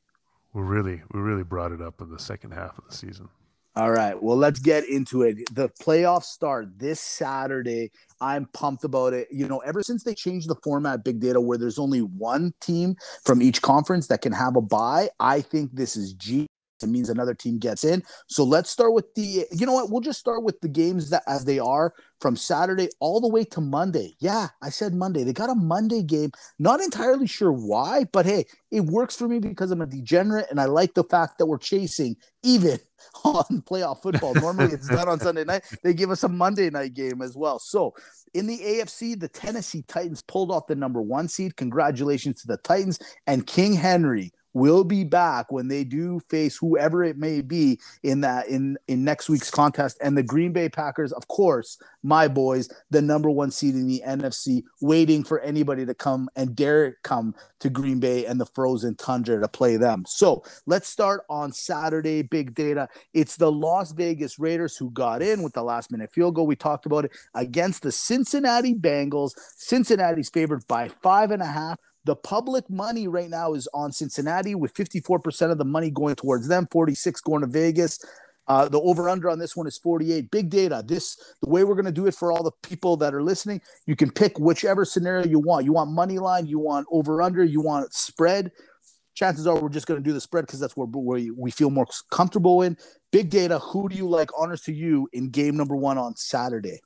We 0.52 0.62
really 0.62 1.02
we 1.12 1.20
really 1.20 1.44
brought 1.44 1.72
it 1.72 1.82
up 1.82 2.00
in 2.00 2.10
the 2.10 2.18
second 2.18 2.52
half 2.52 2.78
of 2.78 2.84
the 2.88 2.94
season. 2.94 3.28
All 3.76 3.90
right. 3.90 4.20
Well, 4.20 4.38
let's 4.38 4.58
get 4.58 4.88
into 4.88 5.20
it. 5.20 5.54
The 5.54 5.68
playoffs 5.68 6.24
start 6.24 6.78
this 6.78 6.98
Saturday. 6.98 7.90
I'm 8.22 8.46
pumped 8.54 8.84
about 8.84 9.12
it. 9.12 9.28
You 9.30 9.46
know, 9.46 9.58
ever 9.58 9.82
since 9.82 10.02
they 10.02 10.14
changed 10.14 10.48
the 10.48 10.56
format, 10.64 11.04
Big 11.04 11.20
Data, 11.20 11.42
where 11.42 11.58
there's 11.58 11.78
only 11.78 12.00
one 12.00 12.54
team 12.62 12.96
from 13.22 13.42
each 13.42 13.60
conference 13.60 14.06
that 14.06 14.22
can 14.22 14.32
have 14.32 14.56
a 14.56 14.62
bye, 14.62 15.10
I 15.20 15.42
think 15.42 15.72
this 15.74 15.94
is 15.94 16.14
G. 16.14 16.46
It 16.82 16.88
means 16.88 17.08
another 17.08 17.34
team 17.34 17.58
gets 17.58 17.84
in. 17.84 18.02
So 18.28 18.44
let's 18.44 18.70
start 18.70 18.92
with 18.92 19.14
the, 19.14 19.46
you 19.50 19.66
know 19.66 19.72
what? 19.72 19.90
We'll 19.90 20.00
just 20.00 20.20
start 20.20 20.42
with 20.42 20.60
the 20.60 20.68
games 20.68 21.10
that 21.10 21.22
as 21.26 21.44
they 21.44 21.58
are 21.58 21.92
from 22.20 22.36
Saturday 22.36 22.88
all 23.00 23.20
the 23.20 23.28
way 23.28 23.44
to 23.44 23.60
Monday. 23.60 24.16
Yeah, 24.20 24.48
I 24.62 24.70
said 24.70 24.94
Monday. 24.94 25.24
They 25.24 25.32
got 25.32 25.50
a 25.50 25.54
Monday 25.54 26.02
game. 26.02 26.32
Not 26.58 26.80
entirely 26.80 27.26
sure 27.26 27.52
why, 27.52 28.04
but 28.12 28.26
hey, 28.26 28.46
it 28.70 28.80
works 28.80 29.16
for 29.16 29.28
me 29.28 29.38
because 29.38 29.70
I'm 29.70 29.82
a 29.82 29.86
degenerate 29.86 30.46
and 30.50 30.60
I 30.60 30.66
like 30.66 30.94
the 30.94 31.04
fact 31.04 31.38
that 31.38 31.46
we're 31.46 31.58
chasing 31.58 32.16
even 32.42 32.78
on 33.24 33.62
playoff 33.62 34.02
football. 34.02 34.34
Normally 34.34 34.72
it's 34.72 34.88
done 34.88 35.08
on 35.08 35.20
Sunday 35.20 35.44
night. 35.44 35.64
They 35.82 35.94
give 35.94 36.10
us 36.10 36.24
a 36.24 36.28
Monday 36.28 36.70
night 36.70 36.94
game 36.94 37.22
as 37.22 37.36
well. 37.36 37.58
So 37.58 37.94
in 38.34 38.46
the 38.46 38.58
AFC, 38.58 39.18
the 39.18 39.28
Tennessee 39.28 39.82
Titans 39.88 40.22
pulled 40.22 40.50
off 40.50 40.66
the 40.66 40.74
number 40.74 41.00
one 41.00 41.28
seed. 41.28 41.56
Congratulations 41.56 42.40
to 42.42 42.46
the 42.46 42.58
Titans 42.58 42.98
and 43.26 43.46
King 43.46 43.72
Henry 43.72 44.32
will 44.56 44.84
be 44.84 45.04
back 45.04 45.52
when 45.52 45.68
they 45.68 45.84
do 45.84 46.18
face 46.30 46.56
whoever 46.56 47.04
it 47.04 47.18
may 47.18 47.42
be 47.42 47.78
in 48.02 48.22
that 48.22 48.48
in 48.48 48.76
in 48.88 49.04
next 49.04 49.28
week's 49.28 49.50
contest 49.50 49.98
and 50.00 50.16
the 50.16 50.22
Green 50.22 50.52
Bay 50.52 50.68
Packers 50.68 51.12
of 51.12 51.28
course 51.28 51.78
my 52.02 52.26
boys 52.26 52.68
the 52.90 53.02
number 53.02 53.30
1 53.30 53.50
seed 53.50 53.74
in 53.74 53.86
the 53.86 54.02
NFC 54.06 54.62
waiting 54.80 55.22
for 55.22 55.40
anybody 55.40 55.84
to 55.84 55.94
come 55.94 56.28
and 56.36 56.56
dare 56.56 56.96
come 57.02 57.34
to 57.60 57.70
Green 57.70 58.00
Bay 58.00 58.24
and 58.26 58.40
the 58.40 58.46
frozen 58.46 58.94
tundra 58.96 59.40
to 59.40 59.48
play 59.48 59.76
them. 59.76 60.04
So, 60.06 60.42
let's 60.66 60.88
start 60.88 61.22
on 61.28 61.52
Saturday 61.52 62.22
big 62.22 62.54
data. 62.54 62.88
It's 63.14 63.36
the 63.36 63.50
Las 63.50 63.92
Vegas 63.92 64.38
Raiders 64.38 64.76
who 64.76 64.90
got 64.90 65.22
in 65.22 65.42
with 65.42 65.52
the 65.52 65.62
last 65.62 65.90
minute 65.90 66.12
field 66.12 66.34
goal 66.34 66.46
we 66.46 66.56
talked 66.56 66.86
about 66.86 67.04
it 67.04 67.12
against 67.34 67.82
the 67.82 67.92
Cincinnati 67.92 68.74
Bengals. 68.74 69.32
Cincinnati's 69.56 70.30
favored 70.30 70.66
by 70.66 70.88
five 71.02 71.30
and 71.30 71.42
a 71.42 71.46
half. 71.46 71.78
The 72.06 72.14
public 72.14 72.70
money 72.70 73.08
right 73.08 73.28
now 73.28 73.54
is 73.54 73.68
on 73.74 73.90
Cincinnati 73.90 74.54
with 74.54 74.72
54% 74.74 75.50
of 75.50 75.58
the 75.58 75.64
money 75.64 75.90
going 75.90 76.14
towards 76.14 76.46
them, 76.46 76.68
46 76.70 77.20
going 77.20 77.40
to 77.40 77.48
Vegas. 77.48 77.98
Uh, 78.46 78.68
the 78.68 78.80
over 78.80 79.08
under 79.08 79.28
on 79.28 79.40
this 79.40 79.56
one 79.56 79.66
is 79.66 79.76
48. 79.76 80.30
Big 80.30 80.48
data. 80.48 80.84
This 80.86 81.16
the 81.42 81.48
way 81.48 81.64
we're 81.64 81.74
going 81.74 81.86
to 81.86 81.90
do 81.90 82.06
it 82.06 82.14
for 82.14 82.30
all 82.30 82.44
the 82.44 82.52
people 82.62 82.96
that 82.98 83.12
are 83.12 83.24
listening. 83.24 83.60
You 83.86 83.96
can 83.96 84.12
pick 84.12 84.38
whichever 84.38 84.84
scenario 84.84 85.26
you 85.26 85.40
want. 85.40 85.64
You 85.64 85.72
want 85.72 85.90
money 85.90 86.20
line, 86.20 86.46
you 86.46 86.60
want 86.60 86.86
over 86.92 87.22
under, 87.22 87.42
you 87.42 87.60
want 87.60 87.92
spread. 87.92 88.52
Chances 89.16 89.48
are 89.48 89.58
we're 89.58 89.68
just 89.68 89.88
going 89.88 90.00
to 90.00 90.08
do 90.08 90.12
the 90.12 90.20
spread 90.20 90.46
because 90.46 90.60
that's 90.60 90.76
where, 90.76 90.86
where 90.86 91.20
we 91.36 91.50
feel 91.50 91.70
more 91.70 91.86
comfortable 92.12 92.62
in. 92.62 92.76
Big 93.10 93.30
data. 93.30 93.58
Who 93.58 93.88
do 93.88 93.96
you 93.96 94.08
like? 94.08 94.30
Honors 94.38 94.60
to 94.62 94.72
you 94.72 95.08
in 95.12 95.30
game 95.30 95.56
number 95.56 95.74
one 95.74 95.98
on 95.98 96.14
Saturday. 96.14 96.78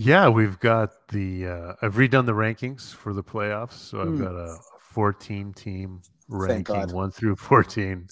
Yeah, 0.00 0.28
we've 0.28 0.60
got 0.60 1.08
the. 1.08 1.48
Uh, 1.48 1.74
I've 1.82 1.94
redone 1.96 2.24
the 2.24 2.32
rankings 2.32 2.94
for 2.94 3.12
the 3.12 3.24
playoffs, 3.24 3.72
so 3.72 4.00
I've 4.00 4.16
Hmm. 4.16 4.22
got 4.22 4.34
a 4.36 4.56
14 4.78 5.52
team 5.52 6.02
ranking, 6.28 6.92
one 6.92 7.10
through 7.10 7.34
14. 7.34 8.08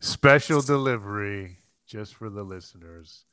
Special 0.00 0.60
delivery 0.60 1.56
just 1.86 2.14
for 2.14 2.28
the 2.28 2.42
listeners. 2.42 3.24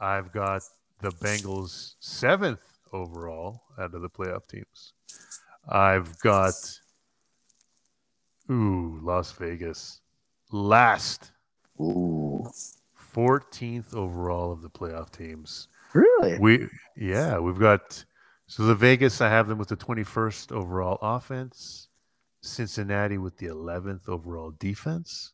I've 0.00 0.32
got 0.32 0.62
the 1.00 1.10
Bengals 1.10 1.96
seventh 2.00 2.62
overall 2.94 3.64
out 3.78 3.92
of 3.94 4.00
the 4.00 4.08
playoff 4.08 4.46
teams. 4.46 4.94
I've 5.68 6.18
got 6.20 6.54
ooh 8.50 8.98
Las 9.02 9.32
Vegas 9.32 10.00
last 10.52 11.32
Ooh, 11.78 12.50
14th 13.14 13.94
overall 13.94 14.52
of 14.52 14.62
the 14.62 14.70
playoff 14.70 15.10
teams. 15.10 15.68
Really? 15.92 16.38
We 16.38 16.68
yeah, 16.96 17.38
we've 17.38 17.58
got 17.58 18.04
so 18.46 18.62
the 18.64 18.74
Vegas 18.74 19.20
I 19.20 19.28
have 19.28 19.48
them 19.48 19.58
with 19.58 19.68
the 19.68 19.76
21st 19.76 20.52
overall 20.52 20.98
offense, 21.02 21.88
Cincinnati 22.42 23.18
with 23.18 23.36
the 23.38 23.46
11th 23.46 24.08
overall 24.08 24.52
defense, 24.58 25.32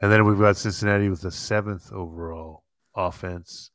and 0.00 0.10
then 0.10 0.24
we've 0.24 0.38
got 0.38 0.56
Cincinnati 0.56 1.08
with 1.08 1.20
the 1.20 1.28
7th 1.28 1.92
overall 1.92 2.64
offense 2.94 3.70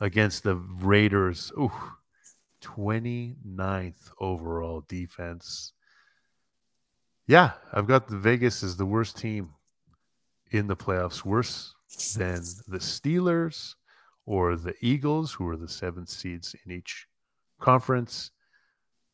against 0.00 0.42
the 0.42 0.56
Raiders, 0.56 1.52
ooh, 1.56 1.70
29th 2.60 4.10
overall 4.18 4.84
defense. 4.88 5.72
Yeah, 7.26 7.52
I've 7.72 7.86
got 7.86 8.08
the 8.08 8.18
Vegas 8.18 8.64
as 8.64 8.76
the 8.76 8.86
worst 8.86 9.16
team 9.16 9.50
in 10.50 10.66
the 10.66 10.76
playoffs, 10.76 11.24
worse 11.24 11.74
than 12.16 12.42
the 12.66 12.78
Steelers 12.78 13.74
or 14.26 14.56
the 14.56 14.74
Eagles, 14.80 15.32
who 15.32 15.48
are 15.48 15.56
the 15.56 15.68
seventh 15.68 16.08
seeds 16.08 16.54
in 16.64 16.72
each 16.72 17.06
conference. 17.60 18.30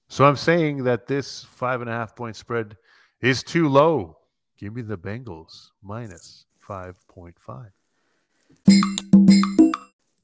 So 0.09 0.25
I'm 0.25 0.37
saying 0.37 0.85
that 0.85 1.07
this 1.07 1.45
five 1.45 1.81
and 1.81 1.91
a 1.91 1.93
half 1.93 2.17
point 2.17 2.37
spread 2.37 2.77
is 3.21 3.43
too 3.43 3.69
low. 3.69 4.19
Give 4.59 4.75
me 4.75 4.83
the 4.83 4.99
Bengals 4.99 5.69
minus 5.83 6.47
5.5. 6.69 7.71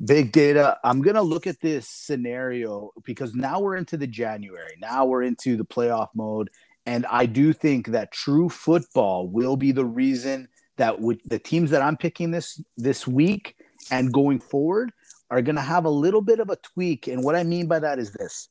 Big 0.04 0.32
data. 0.32 0.78
I'm 0.84 1.00
going 1.00 1.14
to 1.14 1.22
look 1.22 1.46
at 1.46 1.60
this 1.60 1.88
scenario 1.88 2.90
because 3.04 3.34
now 3.34 3.60
we're 3.60 3.76
into 3.76 3.96
the 3.96 4.06
January. 4.06 4.74
Now 4.78 5.06
we're 5.06 5.22
into 5.22 5.56
the 5.56 5.64
playoff 5.64 6.08
mode. 6.14 6.50
And 6.86 7.06
I 7.06 7.26
do 7.26 7.52
think 7.52 7.88
that 7.88 8.12
true 8.12 8.48
football 8.48 9.28
will 9.28 9.56
be 9.56 9.72
the 9.72 9.84
reason 9.84 10.48
that 10.76 11.00
with 11.00 11.22
the 11.24 11.38
teams 11.38 11.70
that 11.70 11.80
I'm 11.80 11.96
picking 11.96 12.30
this 12.30 12.60
this 12.76 13.06
week 13.06 13.56
and 13.90 14.12
going 14.12 14.40
forward 14.40 14.92
are 15.30 15.42
going 15.42 15.56
to 15.56 15.62
have 15.62 15.84
a 15.84 15.90
little 15.90 16.20
bit 16.20 16.40
of 16.40 16.50
a 16.50 16.56
tweak. 16.56 17.08
And 17.08 17.24
what 17.24 17.36
I 17.36 17.42
mean 17.42 17.66
by 17.66 17.78
that 17.80 17.98
is 17.98 18.12
this 18.12 18.48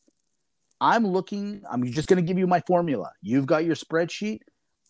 I'm 0.81 1.07
looking, 1.07 1.61
I'm 1.69 1.83
just 1.91 2.09
going 2.09 2.23
to 2.23 2.27
give 2.27 2.37
you 2.37 2.47
my 2.47 2.61
formula. 2.61 3.11
You've 3.21 3.45
got 3.45 3.65
your 3.65 3.75
spreadsheet. 3.75 4.39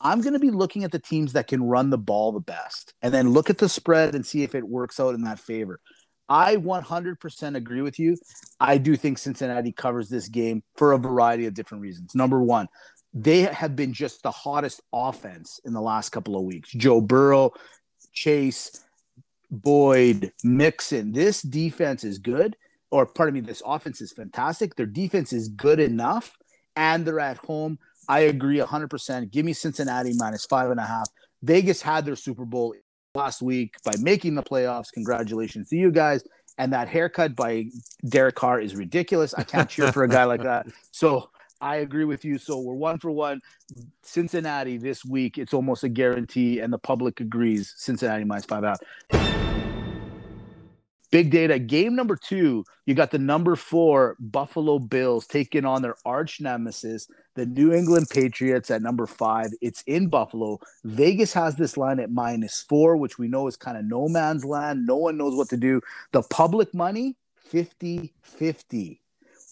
I'm 0.01 0.21
going 0.21 0.33
to 0.33 0.39
be 0.39 0.51
looking 0.51 0.83
at 0.83 0.91
the 0.91 0.99
teams 0.99 1.33
that 1.33 1.47
can 1.47 1.63
run 1.63 1.89
the 1.89 1.97
ball 1.97 2.31
the 2.31 2.39
best 2.39 2.93
and 3.01 3.13
then 3.13 3.29
look 3.29 3.49
at 3.49 3.57
the 3.57 3.69
spread 3.69 4.15
and 4.15 4.25
see 4.25 4.43
if 4.43 4.53
it 4.53 4.67
works 4.67 4.99
out 4.99 5.15
in 5.15 5.23
that 5.23 5.39
favor. 5.39 5.79
I 6.27 6.55
100% 6.55 7.55
agree 7.55 7.81
with 7.81 7.99
you. 7.99 8.17
I 8.59 8.77
do 8.79 8.95
think 8.95 9.17
Cincinnati 9.17 9.71
covers 9.71 10.09
this 10.09 10.27
game 10.27 10.63
for 10.75 10.93
a 10.93 10.97
variety 10.97 11.45
of 11.45 11.53
different 11.53 11.83
reasons. 11.83 12.15
Number 12.15 12.41
one, 12.41 12.67
they 13.13 13.41
have 13.41 13.75
been 13.75 13.93
just 13.93 14.23
the 14.23 14.31
hottest 14.31 14.81
offense 14.91 15.59
in 15.63 15.73
the 15.73 15.81
last 15.81 16.09
couple 16.09 16.35
of 16.35 16.43
weeks. 16.43 16.71
Joe 16.71 16.99
Burrow, 16.99 17.51
Chase, 18.13 18.83
Boyd, 19.53 20.33
Mixon. 20.43 21.11
This 21.11 21.41
defense 21.41 22.03
is 22.03 22.17
good, 22.17 22.57
or 22.91 23.05
pardon 23.05 23.35
me, 23.35 23.41
this 23.41 23.61
offense 23.65 24.01
is 24.01 24.11
fantastic. 24.11 24.75
Their 24.75 24.87
defense 24.87 25.31
is 25.31 25.47
good 25.47 25.79
enough, 25.79 26.37
and 26.75 27.05
they're 27.05 27.19
at 27.19 27.37
home. 27.37 27.77
I 28.09 28.21
agree 28.21 28.57
100%. 28.57 29.31
Give 29.31 29.45
me 29.45 29.53
Cincinnati 29.53 30.13
minus 30.15 30.45
five 30.45 30.71
and 30.71 30.79
a 30.79 30.85
half. 30.85 31.07
Vegas 31.43 31.81
had 31.81 32.05
their 32.05 32.15
Super 32.15 32.45
Bowl 32.45 32.73
last 33.15 33.41
week 33.41 33.75
by 33.85 33.93
making 33.99 34.35
the 34.35 34.43
playoffs. 34.43 34.91
Congratulations 34.91 35.69
to 35.69 35.75
you 35.75 35.91
guys. 35.91 36.23
And 36.57 36.73
that 36.73 36.87
haircut 36.87 37.35
by 37.35 37.65
Derek 38.07 38.35
Carr 38.35 38.59
is 38.59 38.75
ridiculous. 38.75 39.33
I 39.33 39.43
can't 39.43 39.69
cheer 39.69 39.91
for 39.91 40.03
a 40.03 40.09
guy 40.09 40.25
like 40.25 40.43
that. 40.43 40.67
So 40.91 41.29
I 41.63 41.77
agree 41.77 42.03
with 42.03 42.25
you. 42.25 42.37
So 42.37 42.59
we're 42.59 42.73
one 42.73 42.99
for 42.99 43.09
one. 43.09 43.41
Cincinnati 44.03 44.77
this 44.77 45.05
week, 45.05 45.37
it's 45.37 45.53
almost 45.53 45.85
a 45.85 45.89
guarantee, 45.89 46.59
and 46.59 46.73
the 46.73 46.77
public 46.77 47.21
agrees. 47.21 47.73
Cincinnati 47.77 48.25
minus 48.25 48.43
five 48.43 48.65
out. 48.65 48.79
Big 51.09 51.31
data. 51.31 51.59
Game 51.59 51.95
number 51.95 52.17
two, 52.17 52.65
you 52.85 52.95
got 52.95 53.11
the 53.11 53.19
number 53.19 53.55
four 53.55 54.17
Buffalo 54.19 54.77
Bills 54.77 55.25
taking 55.25 55.63
on 55.63 55.81
their 55.83 55.95
arch 56.05 56.41
nemesis, 56.41 57.07
the 57.35 57.45
New 57.45 57.71
England 57.71 58.07
Patriots 58.09 58.69
at 58.69 58.81
number 58.81 59.05
five. 59.05 59.47
It's 59.61 59.83
in 59.83 60.09
Buffalo. 60.09 60.59
Vegas 60.83 61.31
has 61.33 61.55
this 61.55 61.77
line 61.77 61.99
at 61.99 62.11
minus 62.11 62.65
four, 62.67 62.97
which 62.97 63.17
we 63.17 63.29
know 63.29 63.47
is 63.47 63.55
kind 63.55 63.77
of 63.77 63.85
no 63.85 64.09
man's 64.09 64.43
land. 64.43 64.85
No 64.85 64.97
one 64.97 65.17
knows 65.17 65.35
what 65.35 65.49
to 65.49 65.57
do. 65.57 65.79
The 66.11 66.23
public 66.23 66.73
money, 66.73 67.15
50 67.37 68.15
50. 68.23 69.02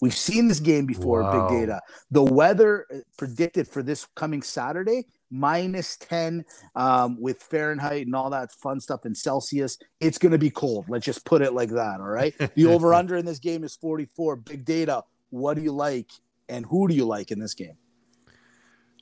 We've 0.02 0.12
seen 0.12 0.48
this 0.48 0.58
game 0.58 0.84
before, 0.84 1.22
wow. 1.22 1.48
big 1.48 1.60
data. 1.60 1.80
The 2.10 2.24
weather 2.24 2.86
uh, 2.92 2.96
predicted 3.16 3.68
for 3.68 3.84
this 3.84 4.04
coming 4.16 4.42
Saturday 4.42 5.06
minus 5.30 5.96
10 5.98 6.44
um, 6.74 7.20
with 7.20 7.40
Fahrenheit 7.40 8.06
and 8.06 8.16
all 8.16 8.28
that 8.30 8.50
fun 8.50 8.80
stuff 8.80 9.06
in 9.06 9.14
Celsius. 9.14 9.78
It's 10.00 10.18
going 10.18 10.32
to 10.32 10.38
be 10.38 10.50
cold. 10.50 10.86
Let's 10.88 11.06
just 11.06 11.24
put 11.24 11.40
it 11.40 11.52
like 11.52 11.70
that. 11.70 12.00
All 12.00 12.08
right. 12.08 12.34
The 12.56 12.66
over 12.66 12.92
under 12.92 13.16
in 13.16 13.24
this 13.24 13.38
game 13.38 13.62
is 13.62 13.76
44. 13.76 14.34
Big 14.36 14.64
data. 14.64 15.04
What 15.30 15.54
do 15.54 15.62
you 15.62 15.70
like 15.70 16.10
and 16.48 16.66
who 16.66 16.88
do 16.88 16.96
you 16.96 17.04
like 17.04 17.30
in 17.30 17.38
this 17.38 17.54
game? 17.54 17.76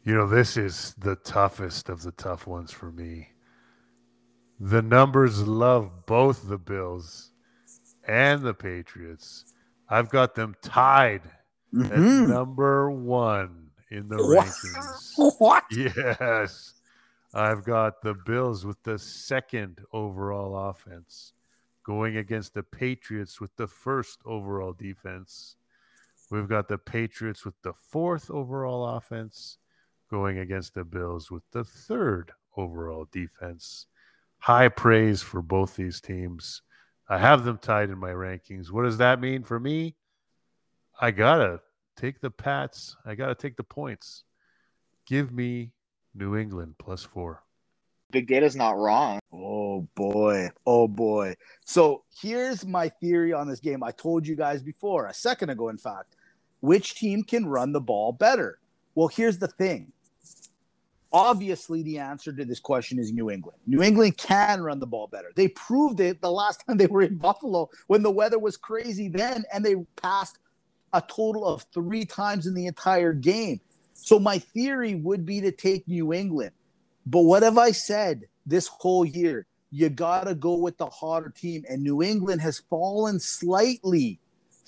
You 0.04 0.14
know, 0.14 0.26
this 0.26 0.58
is 0.58 0.94
the 0.98 1.16
toughest 1.16 1.88
of 1.88 2.02
the 2.02 2.12
tough 2.12 2.46
ones 2.46 2.72
for 2.72 2.92
me. 2.92 3.30
The 4.60 4.82
numbers 4.82 5.48
love 5.48 6.04
both 6.04 6.46
the 6.46 6.58
Bills 6.58 7.30
and 8.06 8.42
the 8.42 8.52
Patriots. 8.52 9.49
I've 9.90 10.08
got 10.08 10.34
them 10.34 10.54
tied 10.62 11.22
mm-hmm. 11.74 11.92
at 11.92 12.28
number 12.28 12.90
one 12.90 13.70
in 13.90 14.06
the 14.06 14.16
rankings. 14.16 15.34
What? 15.38 15.64
Yes. 15.70 16.74
I've 17.34 17.64
got 17.64 18.02
the 18.02 18.14
Bills 18.14 18.64
with 18.64 18.82
the 18.82 18.98
second 18.98 19.80
overall 19.92 20.70
offense 20.70 21.32
going 21.84 22.16
against 22.16 22.54
the 22.54 22.62
Patriots 22.62 23.40
with 23.40 23.54
the 23.56 23.66
first 23.66 24.20
overall 24.24 24.72
defense. 24.72 25.56
We've 26.30 26.48
got 26.48 26.68
the 26.68 26.78
Patriots 26.78 27.44
with 27.44 27.60
the 27.62 27.72
fourth 27.72 28.30
overall 28.30 28.96
offense 28.96 29.58
going 30.10 30.38
against 30.38 30.74
the 30.74 30.84
Bills 30.84 31.30
with 31.30 31.42
the 31.52 31.64
third 31.64 32.32
overall 32.56 33.06
defense. 33.10 33.86
High 34.38 34.68
praise 34.68 35.22
for 35.22 35.42
both 35.42 35.76
these 35.76 36.00
teams. 36.00 36.62
I 37.10 37.18
have 37.18 37.44
them 37.44 37.58
tied 37.58 37.90
in 37.90 37.98
my 37.98 38.12
rankings. 38.12 38.70
What 38.70 38.84
does 38.84 38.98
that 38.98 39.20
mean 39.20 39.42
for 39.42 39.58
me? 39.58 39.96
I 41.00 41.10
got 41.10 41.38
to 41.38 41.60
take 41.96 42.20
the 42.20 42.30
Pats. 42.30 42.96
I 43.04 43.16
got 43.16 43.26
to 43.26 43.34
take 43.34 43.56
the 43.56 43.64
points. 43.64 44.22
Give 45.06 45.32
me 45.32 45.72
New 46.14 46.36
England 46.36 46.76
plus 46.78 47.02
four. 47.02 47.42
Big 48.12 48.28
data's 48.28 48.54
not 48.54 48.76
wrong. 48.76 49.18
Oh 49.32 49.88
boy. 49.96 50.50
Oh 50.64 50.86
boy. 50.86 51.34
So 51.64 52.04
here's 52.20 52.64
my 52.64 52.88
theory 52.88 53.32
on 53.32 53.48
this 53.48 53.58
game. 53.58 53.82
I 53.82 53.90
told 53.90 54.24
you 54.24 54.36
guys 54.36 54.62
before, 54.62 55.06
a 55.06 55.14
second 55.14 55.50
ago, 55.50 55.68
in 55.68 55.78
fact. 55.78 56.14
Which 56.60 56.94
team 56.94 57.24
can 57.24 57.46
run 57.46 57.72
the 57.72 57.80
ball 57.80 58.12
better? 58.12 58.60
Well, 58.94 59.08
here's 59.08 59.38
the 59.38 59.48
thing. 59.48 59.92
Obviously, 61.12 61.82
the 61.82 61.98
answer 61.98 62.32
to 62.32 62.44
this 62.44 62.60
question 62.60 62.98
is 62.98 63.12
New 63.12 63.30
England. 63.30 63.58
New 63.66 63.82
England 63.82 64.16
can 64.16 64.62
run 64.62 64.78
the 64.78 64.86
ball 64.86 65.08
better. 65.08 65.32
They 65.34 65.48
proved 65.48 65.98
it 66.00 66.20
the 66.20 66.30
last 66.30 66.64
time 66.66 66.76
they 66.76 66.86
were 66.86 67.02
in 67.02 67.16
Buffalo 67.16 67.68
when 67.88 68.02
the 68.02 68.10
weather 68.10 68.38
was 68.38 68.56
crazy 68.56 69.08
then, 69.08 69.44
and 69.52 69.64
they 69.64 69.74
passed 70.00 70.38
a 70.92 71.00
total 71.00 71.46
of 71.46 71.64
three 71.72 72.04
times 72.04 72.46
in 72.46 72.54
the 72.54 72.66
entire 72.66 73.12
game. 73.12 73.60
So 73.92 74.18
my 74.18 74.38
theory 74.38 74.94
would 74.94 75.26
be 75.26 75.40
to 75.40 75.52
take 75.52 75.86
New 75.86 76.12
England. 76.12 76.52
But 77.06 77.22
what 77.22 77.42
have 77.42 77.58
I 77.58 77.72
said 77.72 78.22
this 78.46 78.66
whole 78.66 79.04
year? 79.04 79.46
You 79.70 79.88
got 79.88 80.24
to 80.24 80.34
go 80.34 80.54
with 80.54 80.78
the 80.78 80.86
hotter 80.86 81.30
team. 81.30 81.64
And 81.68 81.82
New 81.82 82.02
England 82.02 82.40
has 82.40 82.58
fallen 82.70 83.20
slightly, 83.20 84.18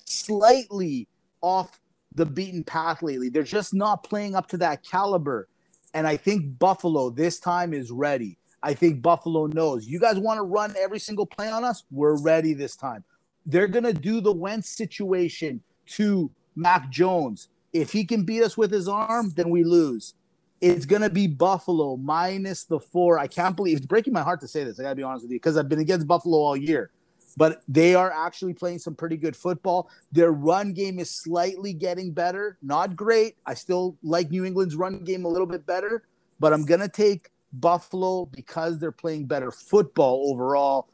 slightly 0.05 1.07
off 1.41 1.79
the 2.15 2.25
beaten 2.25 2.63
path 2.63 3.01
lately. 3.01 3.29
They're 3.29 3.43
just 3.43 3.73
not 3.73 4.03
playing 4.03 4.35
up 4.35 4.47
to 4.49 4.57
that 4.57 4.83
caliber. 4.83 5.47
And 5.93 6.07
I 6.07 6.17
think 6.17 6.57
Buffalo 6.59 7.09
this 7.09 7.39
time 7.39 7.73
is 7.73 7.91
ready. 7.91 8.37
I 8.61 8.73
think 8.73 9.01
Buffalo 9.01 9.45
knows 9.47 9.87
you 9.87 9.99
guys 9.99 10.17
want 10.17 10.37
to 10.37 10.43
run 10.43 10.73
every 10.79 10.99
single 10.99 11.25
play 11.25 11.49
on 11.49 11.63
us. 11.63 11.83
We're 11.91 12.17
ready 12.17 12.53
this 12.53 12.75
time. 12.75 13.03
They're 13.45 13.67
going 13.67 13.83
to 13.83 13.93
do 13.93 14.21
the 14.21 14.31
Wentz 14.31 14.69
situation 14.69 15.61
to 15.87 16.31
Mac 16.55 16.89
Jones. 16.89 17.49
If 17.73 17.91
he 17.91 18.05
can 18.05 18.23
beat 18.23 18.43
us 18.43 18.55
with 18.55 18.71
his 18.71 18.87
arm, 18.87 19.31
then 19.35 19.49
we 19.49 19.63
lose. 19.63 20.13
It's 20.61 20.85
gonna 20.85 21.09
be 21.09 21.27
Buffalo 21.27 21.97
minus 21.97 22.63
the 22.63 22.79
four. 22.79 23.19
I 23.19 23.27
can't 23.27 23.53
believe 23.53 23.77
it's 23.77 23.85
breaking 23.85 24.13
my 24.13 24.21
heart 24.21 24.39
to 24.41 24.47
say 24.47 24.63
this. 24.63 24.79
I 24.79 24.83
gotta 24.83 24.95
be 24.95 25.03
honest 25.03 25.25
with 25.25 25.31
you 25.31 25.37
because 25.37 25.57
I've 25.57 25.67
been 25.67 25.79
against 25.79 26.07
Buffalo 26.07 26.37
all 26.37 26.55
year, 26.55 26.89
but 27.37 27.61
they 27.67 27.95
are 27.95 28.11
actually 28.11 28.53
playing 28.53 28.79
some 28.79 28.95
pretty 28.95 29.17
good 29.17 29.35
football. 29.35 29.89
Their 30.11 30.31
run 30.31 30.73
game 30.73 30.99
is 30.99 31.09
slightly 31.09 31.73
getting 31.73 32.11
better, 32.11 32.57
not 32.61 32.95
great. 32.95 33.35
I 33.45 33.53
still 33.53 33.97
like 34.03 34.31
New 34.31 34.45
England's 34.45 34.75
run 34.75 35.03
game 35.03 35.25
a 35.25 35.29
little 35.29 35.47
bit 35.47 35.65
better, 35.65 36.03
but 36.39 36.53
I'm 36.53 36.65
gonna 36.65 36.89
take 36.89 37.29
Buffalo 37.53 38.25
because 38.25 38.79
they're 38.79 38.91
playing 38.91 39.25
better 39.25 39.51
football 39.51 40.31
overall 40.31 40.89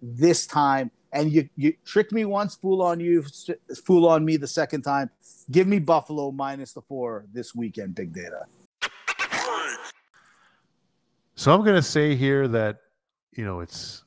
this 0.00 0.46
time 0.46 0.90
and 1.14 1.32
you 1.32 1.48
you 1.56 1.72
tricked 1.84 2.12
me 2.12 2.24
once, 2.24 2.56
fool 2.56 2.82
on 2.82 3.00
you, 3.00 3.24
fool 3.84 4.06
on 4.06 4.24
me 4.24 4.36
the 4.36 4.48
second 4.48 4.82
time. 4.82 5.08
Give 5.50 5.66
me 5.66 5.78
Buffalo 5.78 6.30
minus 6.30 6.72
the 6.72 6.82
four 6.82 7.24
this 7.32 7.54
weekend, 7.54 7.94
big 7.94 8.12
data. 8.12 8.46
So 11.36 11.52
I'm 11.52 11.60
going 11.60 11.76
to 11.76 11.82
say 11.82 12.14
here 12.14 12.46
that 12.48 12.78
you 13.32 13.44
know 13.44 13.60
it's 13.60 14.03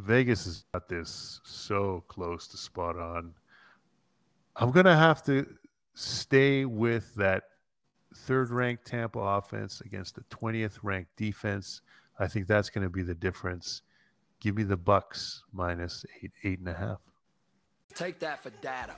Vegas 0.00 0.44
has 0.44 0.64
got 0.72 0.88
this 0.88 1.40
so 1.44 2.04
close 2.08 2.48
to 2.48 2.56
spot 2.56 2.98
on. 2.98 3.34
I'm 4.56 4.70
going 4.70 4.86
to 4.86 4.96
have 4.96 5.22
to 5.24 5.46
stay 5.94 6.64
with 6.64 7.14
that 7.16 7.44
third 8.14 8.50
ranked 8.50 8.86
Tampa 8.86 9.18
offense 9.18 9.80
against 9.82 10.14
the 10.16 10.22
20th 10.22 10.78
ranked 10.82 11.14
defense. 11.16 11.82
I 12.18 12.26
think 12.26 12.46
that's 12.46 12.70
going 12.70 12.84
to 12.84 12.90
be 12.90 13.02
the 13.02 13.14
difference. 13.14 13.82
Give 14.40 14.56
me 14.56 14.62
the 14.62 14.76
Bucks 14.76 15.42
minus 15.52 16.04
eight, 16.22 16.32
eight 16.44 16.58
and 16.58 16.68
a 16.68 16.74
half. 16.74 16.98
Take 17.94 18.18
that 18.20 18.42
for 18.42 18.50
data. 18.62 18.96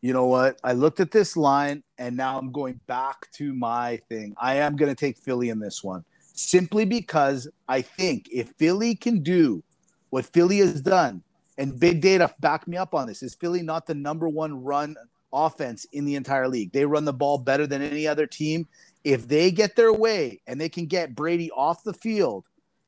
You 0.00 0.12
know 0.12 0.26
what? 0.26 0.58
I 0.64 0.72
looked 0.72 1.00
at 1.00 1.10
this 1.10 1.36
line 1.36 1.82
and 1.98 2.16
now 2.16 2.38
I'm 2.38 2.52
going 2.52 2.80
back 2.86 3.30
to 3.32 3.52
my 3.52 4.00
thing. 4.08 4.34
I 4.38 4.56
am 4.56 4.76
going 4.76 4.88
to 4.88 4.94
take 4.94 5.18
Philly 5.18 5.50
in 5.50 5.58
this 5.58 5.84
one 5.84 6.04
simply 6.32 6.86
because 6.86 7.48
I 7.68 7.82
think 7.82 8.28
if 8.32 8.48
Philly 8.56 8.94
can 8.94 9.22
do 9.22 9.62
what 10.10 10.26
Philly 10.26 10.58
has 10.58 10.80
done, 10.80 11.22
and 11.58 11.78
big 11.78 12.00
data 12.00 12.32
back 12.40 12.68
me 12.68 12.76
up 12.76 12.94
on 12.94 13.06
this, 13.06 13.22
is 13.22 13.34
Philly 13.34 13.62
not 13.62 13.86
the 13.86 13.94
number 13.94 14.28
one 14.28 14.62
run 14.62 14.96
offense 15.32 15.86
in 15.92 16.04
the 16.04 16.14
entire 16.14 16.48
league? 16.48 16.72
They 16.72 16.84
run 16.84 17.04
the 17.04 17.12
ball 17.12 17.38
better 17.38 17.66
than 17.66 17.82
any 17.82 18.06
other 18.06 18.26
team. 18.26 18.68
If 19.04 19.28
they 19.28 19.50
get 19.50 19.76
their 19.76 19.92
way 19.92 20.42
and 20.46 20.60
they 20.60 20.68
can 20.68 20.86
get 20.86 21.14
Brady 21.14 21.50
off 21.52 21.84
the 21.84 21.94
field 21.94 22.44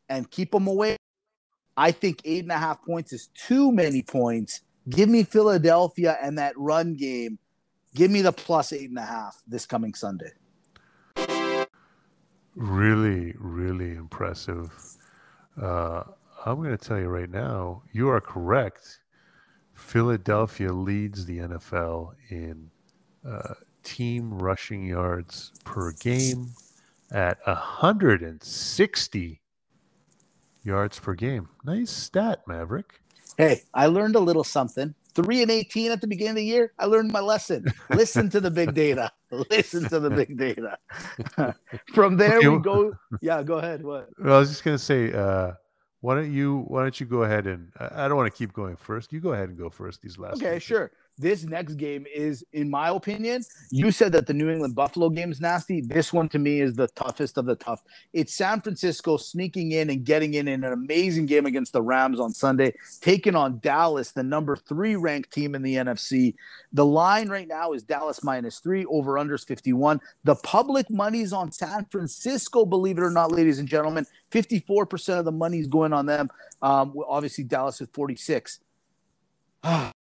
and 0.08 0.30
keep 0.30 0.54
him 0.54 0.66
away 0.66 0.96
I 1.76 1.90
think 1.90 2.20
eight 2.24 2.42
and 2.42 2.52
a 2.52 2.58
half 2.58 2.84
points 2.84 3.12
is 3.12 3.28
too 3.28 3.72
many 3.72 4.02
points. 4.02 4.60
Give 4.88 5.08
me 5.08 5.24
Philadelphia 5.24 6.18
and 6.22 6.36
that 6.38 6.56
run 6.56 6.94
game. 6.94 7.38
Give 7.94 8.10
me 8.10 8.22
the 8.22 8.32
plus 8.32 8.72
eight 8.72 8.88
and 8.88 8.98
a 8.98 9.04
half 9.04 9.42
this 9.46 9.66
coming 9.66 9.94
Sunday. 9.94 10.32
Really, 12.54 13.34
really 13.38 13.92
impressive. 13.92 14.70
Uh, 15.60 16.04
I'm 16.44 16.56
going 16.56 16.76
to 16.76 16.78
tell 16.78 16.98
you 16.98 17.08
right 17.08 17.30
now, 17.30 17.82
you 17.92 18.08
are 18.08 18.20
correct. 18.20 18.98
Philadelphia 19.74 20.72
leads 20.72 21.24
the 21.24 21.38
NFL 21.38 22.14
in 22.30 22.70
uh, 23.26 23.54
team 23.82 24.38
rushing 24.38 24.84
yards 24.84 25.52
per 25.64 25.92
game 25.92 26.50
at 27.12 27.38
160 27.46 29.40
yards 30.64 30.98
per 30.98 31.14
game. 31.14 31.48
Nice 31.64 31.90
stat, 31.90 32.42
Maverick. 32.46 33.00
Hey, 33.38 33.62
I 33.72 33.86
learned 33.86 34.16
a 34.16 34.20
little 34.20 34.44
something. 34.44 34.94
Three 35.14 35.42
and 35.42 35.50
18 35.50 35.90
at 35.90 36.00
the 36.00 36.06
beginning 36.06 36.30
of 36.30 36.36
the 36.36 36.44
year. 36.44 36.72
I 36.78 36.86
learned 36.86 37.12
my 37.12 37.20
lesson. 37.20 37.66
Listen 37.90 38.30
to 38.30 38.40
the 38.40 38.50
big 38.50 38.74
data. 38.82 39.12
Listen 39.50 39.88
to 39.90 40.00
the 40.00 40.10
big 40.10 40.38
data. 40.38 40.78
From 41.94 42.16
there 42.16 42.38
we 42.50 42.58
go. 42.58 42.94
Yeah, 43.20 43.42
go 43.42 43.58
ahead. 43.58 43.82
What? 43.84 44.08
Well, 44.18 44.36
I 44.36 44.38
was 44.38 44.48
just 44.48 44.64
gonna 44.64 44.78
say, 44.78 45.12
uh, 45.12 45.52
why 46.02 46.16
don't 46.16 46.32
you 46.32 46.64
why 46.66 46.82
don't 46.82 46.98
you 47.00 47.06
go 47.06 47.22
ahead 47.22 47.46
and 47.46 47.72
I 47.78 48.08
don't 48.08 48.16
want 48.16 48.30
to 48.30 48.36
keep 48.36 48.52
going 48.52 48.76
first. 48.76 49.12
You 49.12 49.20
go 49.20 49.32
ahead 49.32 49.48
and 49.48 49.56
go 49.56 49.70
first 49.70 50.02
these 50.02 50.18
last. 50.18 50.42
Okay, 50.42 50.58
sure. 50.58 50.90
This 51.18 51.44
next 51.44 51.74
game 51.74 52.06
is, 52.12 52.44
in 52.52 52.70
my 52.70 52.88
opinion, 52.88 53.42
you 53.70 53.90
said 53.90 54.12
that 54.12 54.26
the 54.26 54.34
New 54.34 54.50
England 54.50 54.74
Buffalo 54.74 55.10
game 55.10 55.30
is 55.30 55.40
nasty. 55.40 55.80
This 55.80 56.12
one 56.12 56.28
to 56.30 56.38
me 56.38 56.60
is 56.60 56.74
the 56.74 56.88
toughest 56.88 57.38
of 57.38 57.44
the 57.44 57.54
tough. 57.54 57.82
It's 58.12 58.34
San 58.34 58.60
Francisco 58.60 59.16
sneaking 59.16 59.72
in 59.72 59.90
and 59.90 60.04
getting 60.04 60.34
in 60.34 60.48
in 60.48 60.64
an 60.64 60.72
amazing 60.72 61.26
game 61.26 61.46
against 61.46 61.72
the 61.72 61.82
Rams 61.82 62.18
on 62.18 62.32
Sunday, 62.32 62.74
taking 63.00 63.36
on 63.36 63.58
Dallas, 63.60 64.12
the 64.12 64.22
number 64.22 64.56
three 64.56 64.96
ranked 64.96 65.32
team 65.32 65.54
in 65.54 65.62
the 65.62 65.76
NFC. 65.76 66.34
The 66.72 66.86
line 66.86 67.28
right 67.28 67.48
now 67.48 67.72
is 67.72 67.82
Dallas 67.82 68.24
minus 68.24 68.58
three, 68.58 68.84
over 68.86 69.12
unders 69.12 69.46
51. 69.46 70.00
The 70.24 70.36
public 70.36 70.90
money's 70.90 71.32
on 71.32 71.52
San 71.52 71.84
Francisco, 71.86 72.64
believe 72.64 72.98
it 72.98 73.04
or 73.04 73.10
not, 73.10 73.30
ladies 73.30 73.58
and 73.58 73.68
gentlemen. 73.68 74.06
54% 74.30 75.18
of 75.18 75.24
the 75.24 75.32
money 75.32 75.58
is 75.58 75.66
going 75.66 75.92
on 75.92 76.06
them. 76.06 76.30
Um, 76.62 76.94
obviously, 77.06 77.44
Dallas 77.44 77.80
is 77.80 77.88
46. 77.92 78.60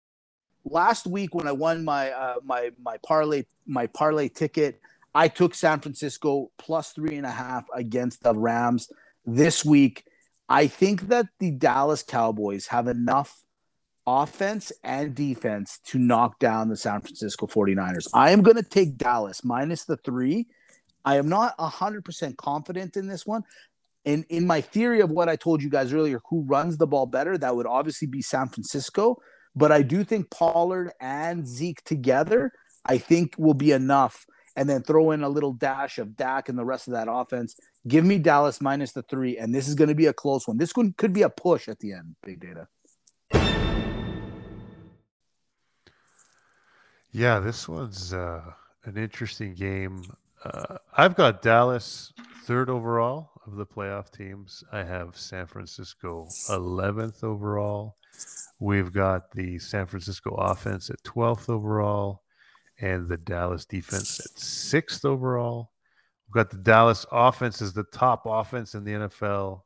Last 0.64 1.07
week 1.07 1.35
when 1.35 1.48
I 1.48 1.53
won 1.53 1.85
my 1.85 2.11
uh, 2.11 2.37
my 2.44 2.70
my 2.81 2.96
parlay 2.98 3.44
my 3.66 3.87
parlay 3.88 4.29
ticket, 4.29 4.81
I 5.14 5.29
took 5.29 5.55
San 5.55 5.81
Francisco 5.81 6.51
plus 6.59 6.92
three 6.92 7.16
and 7.16 7.27
a 7.27 7.31
half 7.31 7.66
against 7.75 8.22
the 8.22 8.35
Rams. 8.35 8.88
This 9.25 9.64
week, 9.64 10.05
I 10.48 10.66
think 10.66 11.09
that 11.09 11.27
the 11.38 11.51
Dallas 11.51 12.03
Cowboys 12.03 12.66
have 12.66 12.88
enough 12.88 13.42
offense 14.07 14.72
and 14.83 15.14
defense 15.14 15.79
to 15.87 15.98
knock 15.98 16.38
down 16.38 16.68
the 16.68 16.77
San 16.77 17.01
Francisco 17.01 17.46
49ers. 17.46 18.09
I 18.12 18.31
am 18.31 18.42
going 18.42 18.57
to 18.57 18.62
take 18.62 18.96
Dallas 18.96 19.44
minus 19.44 19.85
the 19.85 19.96
three. 19.96 20.46
I 21.05 21.16
am 21.16 21.29
not 21.29 21.57
100% 21.59 22.37
confident 22.37 22.96
in 22.96 23.07
this 23.07 23.27
one. 23.27 23.44
In, 24.05 24.25
in 24.29 24.46
my 24.46 24.61
theory 24.61 25.01
of 25.01 25.11
what 25.11 25.29
I 25.29 25.37
told 25.37 25.62
you 25.62 25.70
guys 25.70 25.92
earlier, 25.92 26.20
who 26.29 26.42
runs 26.42 26.77
the 26.77 26.87
ball 26.87 27.07
better, 27.07 27.38
that 27.38 27.55
would 27.55 27.66
obviously 27.66 28.09
be 28.09 28.22
San 28.22 28.48
Francisco. 28.48 29.20
But 29.54 29.72
I 29.72 29.82
do 29.82 30.04
think 30.04 30.30
Pollard 30.30 30.92
and 31.00 31.46
Zeke 31.46 31.82
together, 31.84 32.52
I 32.84 32.98
think 32.98 33.34
will 33.38 33.54
be 33.54 33.72
enough. 33.72 34.26
And 34.54 34.68
then 34.68 34.82
throw 34.82 35.12
in 35.12 35.22
a 35.22 35.30
little 35.30 35.54
dash 35.54 35.98
of 35.98 36.14
Dak 36.14 36.50
and 36.50 36.58
the 36.58 36.64
rest 36.64 36.86
of 36.86 36.92
that 36.92 37.08
offense. 37.10 37.56
Give 37.88 38.04
me 38.04 38.18
Dallas 38.18 38.60
minus 38.60 38.92
the 38.92 39.02
three. 39.02 39.38
And 39.38 39.54
this 39.54 39.66
is 39.66 39.74
going 39.74 39.88
to 39.88 39.94
be 39.94 40.06
a 40.06 40.12
close 40.12 40.46
one. 40.46 40.58
This 40.58 40.76
one 40.76 40.92
could 40.98 41.14
be 41.14 41.22
a 41.22 41.30
push 41.30 41.68
at 41.68 41.78
the 41.78 41.92
end, 41.92 42.16
big 42.22 42.38
data. 42.38 42.68
Yeah, 47.14 47.40
this 47.40 47.68
one's 47.68 48.14
uh, 48.14 48.42
an 48.84 48.96
interesting 48.96 49.54
game. 49.54 50.02
Uh, 50.44 50.78
I've 50.96 51.14
got 51.14 51.42
Dallas 51.42 52.12
third 52.44 52.70
overall 52.70 53.30
of 53.46 53.56
the 53.56 53.66
playoff 53.66 54.10
teams. 54.10 54.64
I 54.72 54.82
have 54.82 55.16
San 55.16 55.46
Francisco 55.46 56.26
11th 56.48 57.22
overall. 57.22 57.96
We've 58.62 58.92
got 58.92 59.33
the 59.33 59.59
San 59.59 59.87
Francisco 59.87 60.37
offense 60.37 60.88
at 60.88 61.03
12th 61.03 61.48
overall 61.48 62.22
and 62.81 63.09
the 63.09 63.16
Dallas 63.16 63.64
defense 63.64 64.20
at 64.20 64.40
6th 64.40 65.05
overall. 65.05 65.72
We've 66.29 66.35
got 66.35 66.51
the 66.51 66.59
Dallas 66.59 67.05
offense 67.11 67.61
as 67.61 67.72
the 67.72 67.83
top 67.92 68.22
offense 68.25 68.77
in 68.77 68.85
the 68.85 68.92
NFL 68.92 69.62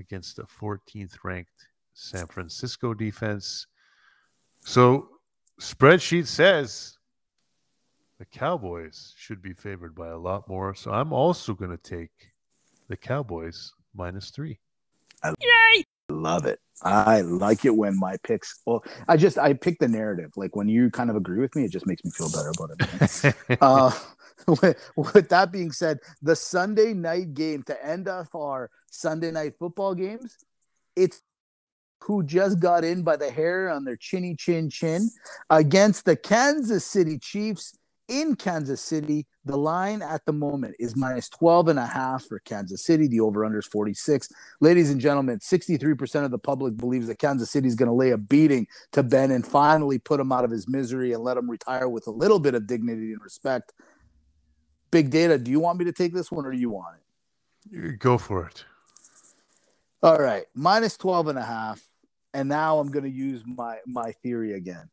against 0.00 0.36
the 0.36 0.44
14th 0.44 1.18
ranked 1.22 1.68
San 1.92 2.26
Francisco 2.26 2.94
defense. 2.94 3.66
So 4.60 5.10
spreadsheet 5.60 6.26
says 6.26 6.96
the 8.18 8.24
Cowboys 8.24 9.12
should 9.18 9.42
be 9.42 9.52
favored 9.52 9.94
by 9.94 10.08
a 10.08 10.16
lot 10.16 10.48
more. 10.48 10.74
So 10.74 10.90
I'm 10.90 11.12
also 11.12 11.52
going 11.52 11.76
to 11.76 11.76
take 11.76 12.32
the 12.88 12.96
Cowboys 12.96 13.74
minus 13.94 14.30
three. 14.30 14.58
Yay! 15.22 15.84
Love 16.18 16.46
it. 16.46 16.58
I 16.82 17.22
like 17.22 17.64
it 17.64 17.76
when 17.76 17.98
my 17.98 18.16
picks. 18.22 18.60
Well, 18.64 18.84
I 19.08 19.16
just 19.16 19.38
I 19.38 19.52
pick 19.52 19.78
the 19.78 19.88
narrative. 19.88 20.32
Like 20.36 20.54
when 20.54 20.68
you 20.68 20.90
kind 20.90 21.10
of 21.10 21.16
agree 21.16 21.40
with 21.40 21.54
me, 21.56 21.64
it 21.64 21.72
just 21.72 21.86
makes 21.86 22.04
me 22.04 22.10
feel 22.10 22.30
better 22.30 22.52
about 22.56 22.70
it. 23.24 23.58
uh, 23.60 23.90
with, 24.46 24.90
with 24.96 25.28
that 25.28 25.52
being 25.52 25.72
said, 25.72 25.98
the 26.22 26.36
Sunday 26.36 26.94
night 26.94 27.34
game 27.34 27.62
to 27.64 27.84
end 27.86 28.08
off 28.08 28.34
our 28.34 28.70
Sunday 28.90 29.30
night 29.30 29.54
football 29.58 29.94
games, 29.94 30.36
it's 30.96 31.22
who 32.00 32.22
just 32.22 32.60
got 32.60 32.84
in 32.84 33.02
by 33.02 33.16
the 33.16 33.30
hair 33.30 33.68
on 33.68 33.84
their 33.84 33.96
chinny 33.96 34.34
chin 34.34 34.70
chin 34.70 35.10
against 35.50 36.04
the 36.04 36.16
Kansas 36.16 36.84
City 36.84 37.18
Chiefs 37.18 37.77
in 38.08 38.34
Kansas 38.34 38.80
City. 38.80 39.26
The 39.44 39.56
line 39.56 40.02
at 40.02 40.24
the 40.24 40.32
moment 40.32 40.76
is 40.78 40.96
minus 40.96 41.28
12 41.28 41.68
and 41.68 41.78
a 41.78 41.86
half 41.86 42.24
for 42.24 42.38
Kansas 42.40 42.84
City. 42.84 43.06
The 43.06 43.20
over 43.20 43.44
under 43.44 43.58
is 43.58 43.66
46. 43.66 44.28
Ladies 44.60 44.90
and 44.90 45.00
gentlemen, 45.00 45.38
63% 45.38 46.24
of 46.24 46.30
the 46.30 46.38
public 46.38 46.76
believes 46.76 47.06
that 47.06 47.18
Kansas 47.18 47.50
City 47.50 47.68
is 47.68 47.74
going 47.74 47.88
to 47.88 47.94
lay 47.94 48.10
a 48.10 48.18
beating 48.18 48.66
to 48.92 49.02
Ben 49.02 49.30
and 49.30 49.46
finally 49.46 49.98
put 49.98 50.20
him 50.20 50.32
out 50.32 50.44
of 50.44 50.50
his 50.50 50.68
misery 50.68 51.12
and 51.12 51.22
let 51.22 51.36
him 51.36 51.50
retire 51.50 51.88
with 51.88 52.06
a 52.06 52.10
little 52.10 52.38
bit 52.38 52.54
of 52.54 52.66
dignity 52.66 53.12
and 53.12 53.22
respect. 53.22 53.72
Big 54.90 55.10
data, 55.10 55.38
do 55.38 55.50
you 55.50 55.60
want 55.60 55.78
me 55.78 55.84
to 55.84 55.92
take 55.92 56.14
this 56.14 56.32
one 56.32 56.46
or 56.46 56.52
do 56.52 56.58
you 56.58 56.70
want 56.70 56.96
it? 56.96 57.98
Go 57.98 58.18
for 58.18 58.46
it. 58.46 58.64
All 60.02 60.18
right, 60.18 60.44
minus 60.54 60.96
12 60.96 61.28
and 61.28 61.38
a 61.38 61.44
half. 61.44 61.82
And 62.34 62.48
now 62.48 62.78
I'm 62.78 62.90
going 62.90 63.04
to 63.04 63.10
use 63.10 63.42
my 63.46 63.78
my 63.86 64.12
theory 64.22 64.52
again. 64.52 64.90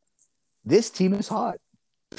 This 0.63 0.89
team 0.89 1.13
is 1.13 1.27
hot. 1.27 1.59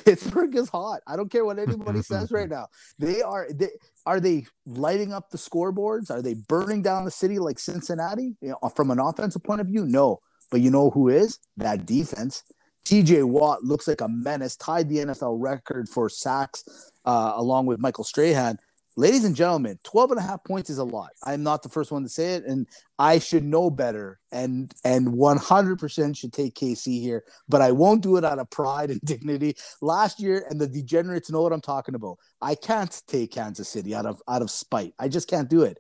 Pittsburgh 0.05 0.55
is 0.55 0.69
hot. 0.69 1.01
I 1.07 1.17
don't 1.17 1.31
care 1.31 1.45
what 1.45 1.59
anybody 1.59 2.03
says 2.03 2.31
right 2.31 2.49
now. 2.59 2.67
They 2.99 3.23
are 3.23 3.49
they 3.53 3.71
are 4.05 4.21
they 4.21 4.47
lighting 4.67 5.13
up 5.13 5.31
the 5.31 5.39
scoreboards? 5.39 6.11
Are 6.11 6.23
they 6.23 6.35
burning 6.35 6.83
down 6.83 7.05
the 7.05 7.11
city 7.11 7.39
like 7.39 7.59
Cincinnati? 7.59 8.37
You 8.41 8.57
know, 8.63 8.69
from 8.71 8.91
an 8.91 9.01
offensive 9.01 9.43
point 9.43 9.61
of 9.61 9.67
view, 9.67 9.85
no. 9.85 10.21
But 10.51 10.61
you 10.61 10.71
know 10.71 10.91
who 10.91 11.09
is 11.09 11.39
that 11.57 11.87
defense? 11.87 12.45
TJ 12.85 13.25
Watt 13.25 13.65
looks 13.65 13.89
like 13.89 14.01
a 14.01 14.09
menace, 14.09 14.55
tied 14.55 14.89
the 14.89 14.99
NFL 14.99 15.39
record 15.41 15.89
for 15.89 16.09
sacks 16.09 16.93
uh, 17.05 17.33
along 17.35 17.67
with 17.67 17.81
Michael 17.81 18.05
Strahan 18.05 18.59
ladies 18.97 19.25
and 19.25 19.37
gentlemen 19.37 19.79
12 19.85 20.13
and 20.13 20.21
a 20.21 20.23
half 20.23 20.43
points 20.45 20.71
is 20.71 20.79
a 20.79 20.85
lot. 20.85 21.11
I'm 21.23 21.43
not 21.43 21.63
the 21.63 21.69
first 21.69 21.93
one 21.93 22.03
to 22.03 22.09
say 22.09 22.35
it 22.35 22.45
and 22.45 22.67
i 22.99 23.19
should 23.19 23.45
know 23.45 23.71
better 23.71 24.19
and 24.33 24.73
and 24.85 25.09
100% 25.09 26.17
should 26.17 26.33
take 26.33 26.55
kc 26.55 27.01
here 27.01 27.25
but 27.49 27.61
i 27.61 27.71
won't 27.71 28.03
do 28.03 28.17
it 28.17 28.25
out 28.25 28.39
of 28.39 28.51
pride 28.51 28.91
and 28.91 29.01
dignity. 29.05 29.57
Last 29.83 30.21
year 30.21 30.47
and 30.49 30.61
the 30.61 30.67
degenerates 30.67 31.31
know 31.31 31.43
what 31.43 31.53
i'm 31.53 31.61
talking 31.61 31.95
about. 31.95 32.19
I 32.41 32.55
can't 32.55 33.03
take 33.07 33.33
kansas 33.33 33.69
city 33.69 33.95
out 33.95 34.07
of 34.07 34.21
out 34.29 34.43
of 34.43 34.51
spite. 34.51 34.95
I 34.99 35.09
just 35.09 35.29
can't 35.29 35.49
do 35.49 35.63
it. 35.63 35.79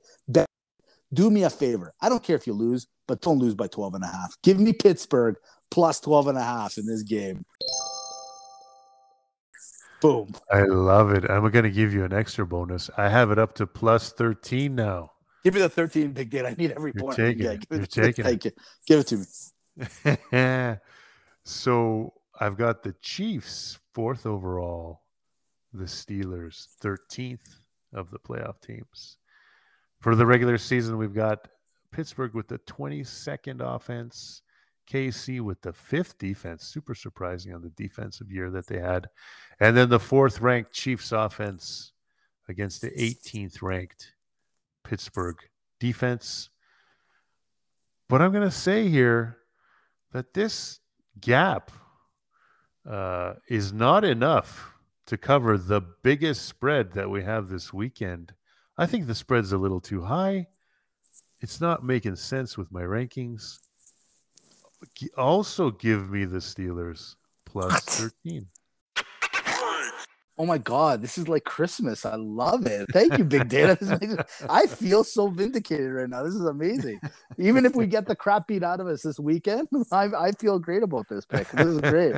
Do 1.14 1.30
me 1.30 1.44
a 1.44 1.50
favor. 1.50 1.94
I 2.00 2.08
don't 2.08 2.22
care 2.22 2.36
if 2.36 2.46
you 2.46 2.52
lose 2.52 2.86
but 3.06 3.20
don't 3.20 3.38
lose 3.38 3.54
by 3.54 3.68
12 3.68 3.94
and 3.94 4.04
a 4.04 4.08
half. 4.08 4.36
Give 4.42 4.58
me 4.58 4.72
pittsburgh 4.72 5.36
plus 5.70 6.00
12 6.00 6.28
and 6.28 6.38
a 6.38 6.42
half 6.42 6.78
in 6.78 6.86
this 6.86 7.02
game 7.02 7.44
Boom. 10.00 10.34
I 10.50 10.62
love 10.62 11.10
it. 11.12 11.28
I'm 11.30 11.48
going 11.50 11.64
to 11.64 11.70
give 11.70 11.92
you 11.92 12.04
an 12.04 12.12
extra 12.12 12.46
bonus. 12.46 12.90
I 12.96 13.08
have 13.08 13.30
it 13.30 13.38
up 13.38 13.54
to 13.54 13.66
plus 13.66 14.12
13 14.12 14.74
now. 14.74 15.12
Give 15.44 15.54
me 15.54 15.60
the 15.60 15.68
13 15.68 16.12
big 16.12 16.30
get. 16.30 16.44
I 16.44 16.54
need 16.58 16.72
every 16.72 16.92
You're 16.94 17.04
point. 17.04 17.16
Taking 17.16 17.44
yeah, 17.44 17.52
it. 17.52 17.66
You're 17.70 17.86
taking 17.86 18.26
it. 18.26 18.46
it. 18.46 18.58
Give 18.86 19.00
it 19.00 19.06
to 19.06 19.16
me. 19.16 20.76
so 21.44 22.12
I've 22.38 22.56
got 22.56 22.82
the 22.82 22.94
Chiefs 23.00 23.78
fourth 23.94 24.26
overall, 24.26 25.02
the 25.72 25.84
Steelers 25.84 26.66
13th 26.82 27.60
of 27.94 28.10
the 28.10 28.18
playoff 28.18 28.60
teams. 28.60 29.18
For 30.00 30.14
the 30.14 30.26
regular 30.26 30.58
season, 30.58 30.98
we've 30.98 31.14
got 31.14 31.48
Pittsburgh 31.92 32.34
with 32.34 32.48
the 32.48 32.58
22nd 32.58 33.60
offense, 33.60 34.42
KC 34.86 35.40
with 35.40 35.60
the 35.62 35.72
fifth 35.72 36.18
defense. 36.18 36.64
Super 36.64 36.94
surprising 36.94 37.54
on 37.54 37.62
the 37.62 37.70
defensive 37.70 38.30
year 38.30 38.50
that 38.50 38.66
they 38.66 38.78
had. 38.78 39.08
And 39.60 39.76
then 39.76 39.88
the 39.88 40.00
fourth 40.00 40.40
ranked 40.40 40.72
Chiefs 40.72 41.12
offense 41.12 41.92
against 42.48 42.80
the 42.80 42.90
18th 42.90 43.62
ranked 43.62 44.12
Pittsburgh 44.84 45.36
defense. 45.80 46.50
But 48.08 48.22
I'm 48.22 48.32
going 48.32 48.44
to 48.44 48.50
say 48.50 48.88
here 48.88 49.38
that 50.12 50.34
this 50.34 50.80
gap 51.20 51.72
uh, 52.88 53.34
is 53.48 53.72
not 53.72 54.04
enough 54.04 54.72
to 55.06 55.16
cover 55.16 55.58
the 55.58 55.80
biggest 56.02 56.46
spread 56.46 56.92
that 56.92 57.10
we 57.10 57.22
have 57.22 57.48
this 57.48 57.72
weekend. 57.72 58.32
I 58.78 58.86
think 58.86 59.06
the 59.06 59.14
spread's 59.14 59.52
a 59.52 59.58
little 59.58 59.80
too 59.80 60.02
high. 60.02 60.48
It's 61.40 61.60
not 61.60 61.84
making 61.84 62.16
sense 62.16 62.56
with 62.56 62.72
my 62.72 62.82
rankings 62.82 63.58
also 65.16 65.70
give 65.70 66.10
me 66.10 66.24
the 66.24 66.38
Steelers 66.38 67.14
plus 67.44 67.72
what? 67.72 67.82
13. 67.82 68.46
Oh 70.38 70.44
my 70.44 70.58
god, 70.58 71.00
this 71.00 71.16
is 71.16 71.28
like 71.28 71.44
Christmas. 71.44 72.04
I 72.04 72.16
love 72.16 72.66
it. 72.66 72.86
Thank 72.92 73.16
you, 73.16 73.24
Big 73.24 73.48
Data. 73.48 74.26
I 74.50 74.66
feel 74.66 75.02
so 75.02 75.28
vindicated 75.28 75.90
right 75.90 76.10
now. 76.10 76.22
This 76.24 76.34
is 76.34 76.44
amazing. 76.44 77.00
Even 77.38 77.64
if 77.64 77.74
we 77.74 77.86
get 77.86 78.06
the 78.06 78.14
crap 78.14 78.46
beat 78.46 78.62
out 78.62 78.78
of 78.78 78.86
us 78.86 79.00
this 79.00 79.18
weekend, 79.18 79.66
I, 79.92 80.08
I 80.14 80.32
feel 80.32 80.58
great 80.58 80.82
about 80.82 81.08
this 81.08 81.24
pick. 81.24 81.48
This 81.52 81.66
is 81.66 81.80
great. 81.80 82.16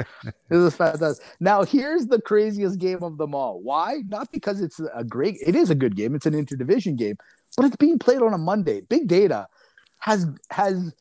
This 0.48 0.58
is 0.58 0.74
fantastic. 0.74 1.24
Now, 1.38 1.62
here's 1.62 2.08
the 2.08 2.20
craziest 2.20 2.80
game 2.80 3.04
of 3.04 3.18
them 3.18 3.36
all. 3.36 3.60
Why? 3.62 4.02
Not 4.08 4.32
because 4.32 4.60
it's 4.60 4.80
a 4.92 5.04
great, 5.04 5.36
it 5.46 5.54
is 5.54 5.70
a 5.70 5.76
good 5.76 5.94
game. 5.94 6.16
It's 6.16 6.26
an 6.26 6.34
interdivision 6.34 6.96
game, 6.96 7.18
but 7.56 7.66
it's 7.66 7.76
being 7.76 8.00
played 8.00 8.22
on 8.22 8.34
a 8.34 8.38
Monday. 8.38 8.80
Big 8.80 9.06
Data 9.06 9.46
has 9.98 10.26
has 10.50 10.92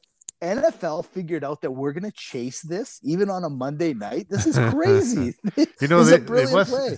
NFL 0.41 1.05
figured 1.07 1.43
out 1.43 1.61
that 1.61 1.71
we're 1.71 1.93
gonna 1.93 2.11
chase 2.11 2.61
this 2.61 2.99
even 3.03 3.29
on 3.29 3.43
a 3.43 3.49
Monday 3.49 3.93
night. 3.93 4.27
This 4.29 4.45
is 4.45 4.57
crazy. 4.73 5.33
You 5.81 5.87
know, 5.87 6.03
they, 6.03 6.17
they 6.17 6.51
must. 6.51 6.71
play. 6.71 6.97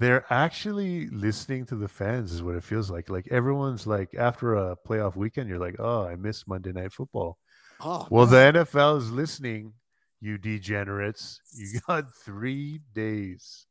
They're 0.00 0.24
actually 0.28 1.08
listening 1.10 1.66
to 1.66 1.76
the 1.76 1.86
fans, 1.86 2.32
is 2.32 2.42
what 2.42 2.56
it 2.56 2.64
feels 2.64 2.90
like. 2.90 3.08
Like 3.08 3.28
everyone's 3.30 3.86
like, 3.86 4.10
after 4.18 4.54
a 4.56 4.76
playoff 4.76 5.14
weekend, 5.14 5.48
you're 5.48 5.60
like, 5.60 5.76
oh, 5.78 6.04
I 6.04 6.16
miss 6.16 6.48
Monday 6.48 6.72
Night 6.72 6.92
Football. 6.92 7.38
Oh, 7.80 8.06
Well, 8.10 8.26
man. 8.26 8.54
the 8.54 8.64
NFL 8.64 8.98
is 8.98 9.10
listening, 9.12 9.74
you 10.20 10.36
degenerates. 10.36 11.40
You 11.54 11.78
got 11.86 12.06
three 12.24 12.80
days 12.92 13.66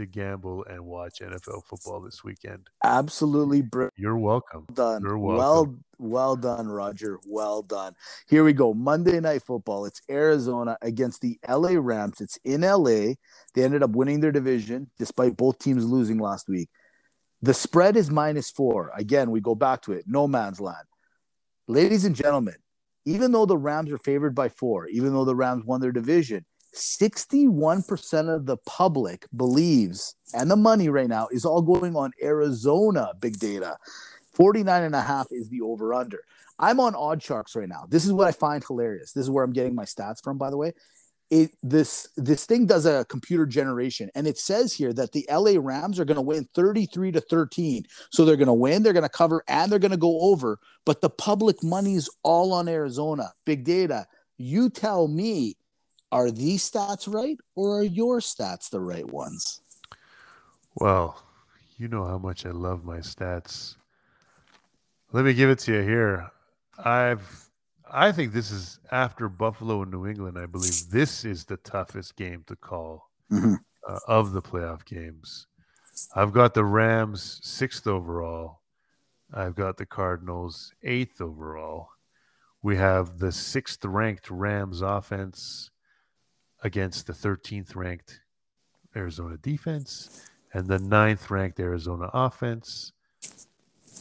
to 0.00 0.06
gamble 0.06 0.64
and 0.68 0.84
watch 0.84 1.20
NFL 1.20 1.64
football 1.64 2.00
this 2.00 2.24
weekend. 2.24 2.68
absolutely 2.82 3.60
brilliant. 3.62 3.94
You're 3.96 4.16
welcome. 4.16 4.66
done. 4.72 5.02
You're 5.02 5.18
well, 5.18 5.76
well 5.98 6.36
done, 6.36 6.68
Roger. 6.68 7.18
Well 7.26 7.62
done. 7.62 7.94
Here 8.26 8.42
we 8.42 8.54
go. 8.54 8.72
Monday 8.72 9.20
night 9.20 9.42
football. 9.42 9.84
It's 9.84 10.00
Arizona 10.10 10.78
against 10.80 11.20
the 11.20 11.38
LA 11.46 11.72
Rams. 11.74 12.20
It's 12.20 12.38
in 12.44 12.62
LA. 12.62 13.14
They 13.54 13.64
ended 13.64 13.82
up 13.82 13.90
winning 13.90 14.20
their 14.20 14.32
division 14.32 14.90
despite 14.98 15.36
both 15.36 15.58
teams 15.58 15.84
losing 15.84 16.18
last 16.18 16.48
week. 16.48 16.70
The 17.42 17.54
spread 17.54 17.96
is 17.96 18.10
minus 18.10 18.50
four. 18.50 18.90
Again, 18.96 19.30
we 19.30 19.40
go 19.40 19.54
back 19.54 19.82
to 19.82 19.92
it. 19.92 20.04
No 20.06 20.26
man's 20.26 20.60
land. 20.60 20.86
Ladies 21.68 22.04
and 22.04 22.16
gentlemen, 22.16 22.56
even 23.04 23.32
though 23.32 23.46
the 23.46 23.56
Rams 23.56 23.92
are 23.92 23.98
favored 23.98 24.34
by 24.34 24.48
four, 24.48 24.86
even 24.88 25.12
though 25.12 25.24
the 25.24 25.36
Rams 25.36 25.64
won 25.64 25.80
their 25.80 25.92
division, 25.92 26.44
61% 26.74 28.34
of 28.34 28.46
the 28.46 28.56
public 28.58 29.26
believes, 29.36 30.14
and 30.34 30.50
the 30.50 30.56
money 30.56 30.88
right 30.88 31.08
now 31.08 31.28
is 31.30 31.44
all 31.44 31.62
going 31.62 31.96
on 31.96 32.12
Arizona 32.22 33.12
big 33.20 33.38
data. 33.38 33.76
49 34.34 34.84
and 34.84 34.94
a 34.94 35.02
half 35.02 35.26
is 35.30 35.48
the 35.48 35.60
over 35.60 35.92
under. 35.92 36.22
I'm 36.58 36.78
on 36.78 36.94
odd 36.94 37.22
sharks 37.22 37.56
right 37.56 37.68
now. 37.68 37.86
This 37.88 38.04
is 38.04 38.12
what 38.12 38.28
I 38.28 38.32
find 38.32 38.62
hilarious. 38.62 39.12
This 39.12 39.24
is 39.24 39.30
where 39.30 39.42
I'm 39.42 39.52
getting 39.52 39.74
my 39.74 39.84
stats 39.84 40.22
from, 40.22 40.38
by 40.38 40.50
the 40.50 40.56
way. 40.56 40.74
It 41.30 41.52
this 41.62 42.08
this 42.16 42.44
thing 42.44 42.66
does 42.66 42.86
a 42.86 43.06
computer 43.08 43.46
generation 43.46 44.10
and 44.16 44.26
it 44.26 44.36
says 44.36 44.72
here 44.72 44.92
that 44.94 45.12
the 45.12 45.24
LA 45.30 45.60
Rams 45.60 46.00
are 46.00 46.04
going 46.04 46.16
to 46.16 46.22
win 46.22 46.48
33 46.54 47.12
to 47.12 47.20
13. 47.20 47.84
So 48.10 48.24
they're 48.24 48.36
going 48.36 48.48
to 48.48 48.52
win, 48.52 48.82
they're 48.82 48.92
going 48.92 49.04
to 49.04 49.08
cover 49.08 49.44
and 49.46 49.70
they're 49.70 49.78
going 49.78 49.92
to 49.92 49.96
go 49.96 50.20
over, 50.20 50.58
but 50.84 51.00
the 51.00 51.10
public 51.10 51.62
money's 51.62 52.10
all 52.24 52.52
on 52.52 52.68
Arizona. 52.68 53.32
Big 53.44 53.64
data. 53.64 54.06
You 54.38 54.70
tell 54.70 55.06
me 55.06 55.56
are 56.12 56.30
these 56.30 56.68
stats 56.68 57.12
right 57.12 57.38
or 57.54 57.78
are 57.80 57.84
your 57.84 58.18
stats 58.20 58.68
the 58.70 58.80
right 58.80 59.06
ones? 59.10 59.60
Well, 60.76 61.22
you 61.76 61.88
know 61.88 62.04
how 62.04 62.18
much 62.18 62.46
I 62.46 62.50
love 62.50 62.84
my 62.84 62.98
stats. 62.98 63.76
Let 65.12 65.24
me 65.24 65.34
give 65.34 65.50
it 65.50 65.58
to 65.60 65.74
you 65.74 65.82
here. 65.82 66.30
I've 66.84 67.46
I 67.92 68.12
think 68.12 68.32
this 68.32 68.52
is 68.52 68.78
after 68.92 69.28
Buffalo 69.28 69.82
and 69.82 69.90
New 69.90 70.06
England. 70.06 70.38
I 70.38 70.46
believe 70.46 70.88
this 70.90 71.24
is 71.24 71.44
the 71.44 71.56
toughest 71.56 72.14
game 72.14 72.44
to 72.46 72.54
call 72.54 73.10
Mhm. 73.32 73.56
uh, 73.88 73.98
of 74.06 74.30
the 74.32 74.40
playoff 74.42 74.84
games. 74.84 75.48
I've 76.14 76.32
got 76.32 76.54
the 76.54 76.64
Rams 76.64 77.40
sixth 77.42 77.86
overall. 77.88 78.60
I've 79.32 79.56
got 79.56 79.76
the 79.76 79.86
Cardinals 79.86 80.72
eighth 80.82 81.20
overall. 81.20 81.88
We 82.62 82.76
have 82.76 83.18
the 83.18 83.32
sixth 83.32 83.84
ranked 83.84 84.30
Rams 84.30 84.82
offense 84.82 85.70
against 86.62 87.06
the 87.06 87.12
13th 87.12 87.74
ranked 87.74 88.20
Arizona 88.96 89.36
defense 89.38 90.28
and 90.52 90.66
the 90.66 90.78
ninth 90.78 91.30
ranked 91.30 91.60
Arizona 91.60 92.10
offense 92.12 92.92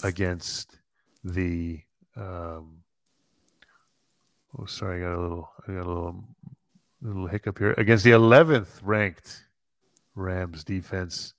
against 0.04 0.80
the 1.24 1.82
um, 2.16 2.84
oh 4.58 4.66
sorry, 4.66 5.04
I 5.04 5.08
got 5.08 5.18
a 5.18 5.22
little 5.22 5.50
I 5.68 5.72
got 5.74 5.86
a 5.86 5.88
little 5.88 6.24
little 7.02 7.28
hiccup 7.28 7.60
here 7.60 7.74
against 7.78 8.04
the 8.04 8.12
eleventh 8.12 8.82
ranked 8.84 9.46
Rams 10.16 10.64
defense. 10.64 11.34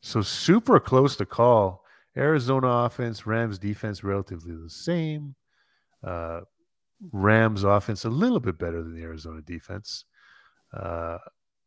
So 0.00 0.22
super 0.22 0.80
close 0.80 1.16
to 1.16 1.26
call. 1.26 1.82
Arizona 2.16 2.68
offense, 2.68 3.26
Rams 3.26 3.58
defense 3.58 4.04
relatively 4.04 4.54
the 4.54 4.70
same. 4.70 5.34
Uh, 6.02 6.42
Rams 7.10 7.64
offense 7.64 8.04
a 8.04 8.10
little 8.10 8.38
bit 8.38 8.56
better 8.56 8.82
than 8.82 8.94
the 8.94 9.02
Arizona 9.02 9.40
defense. 9.42 10.04
Uh, 10.74 11.18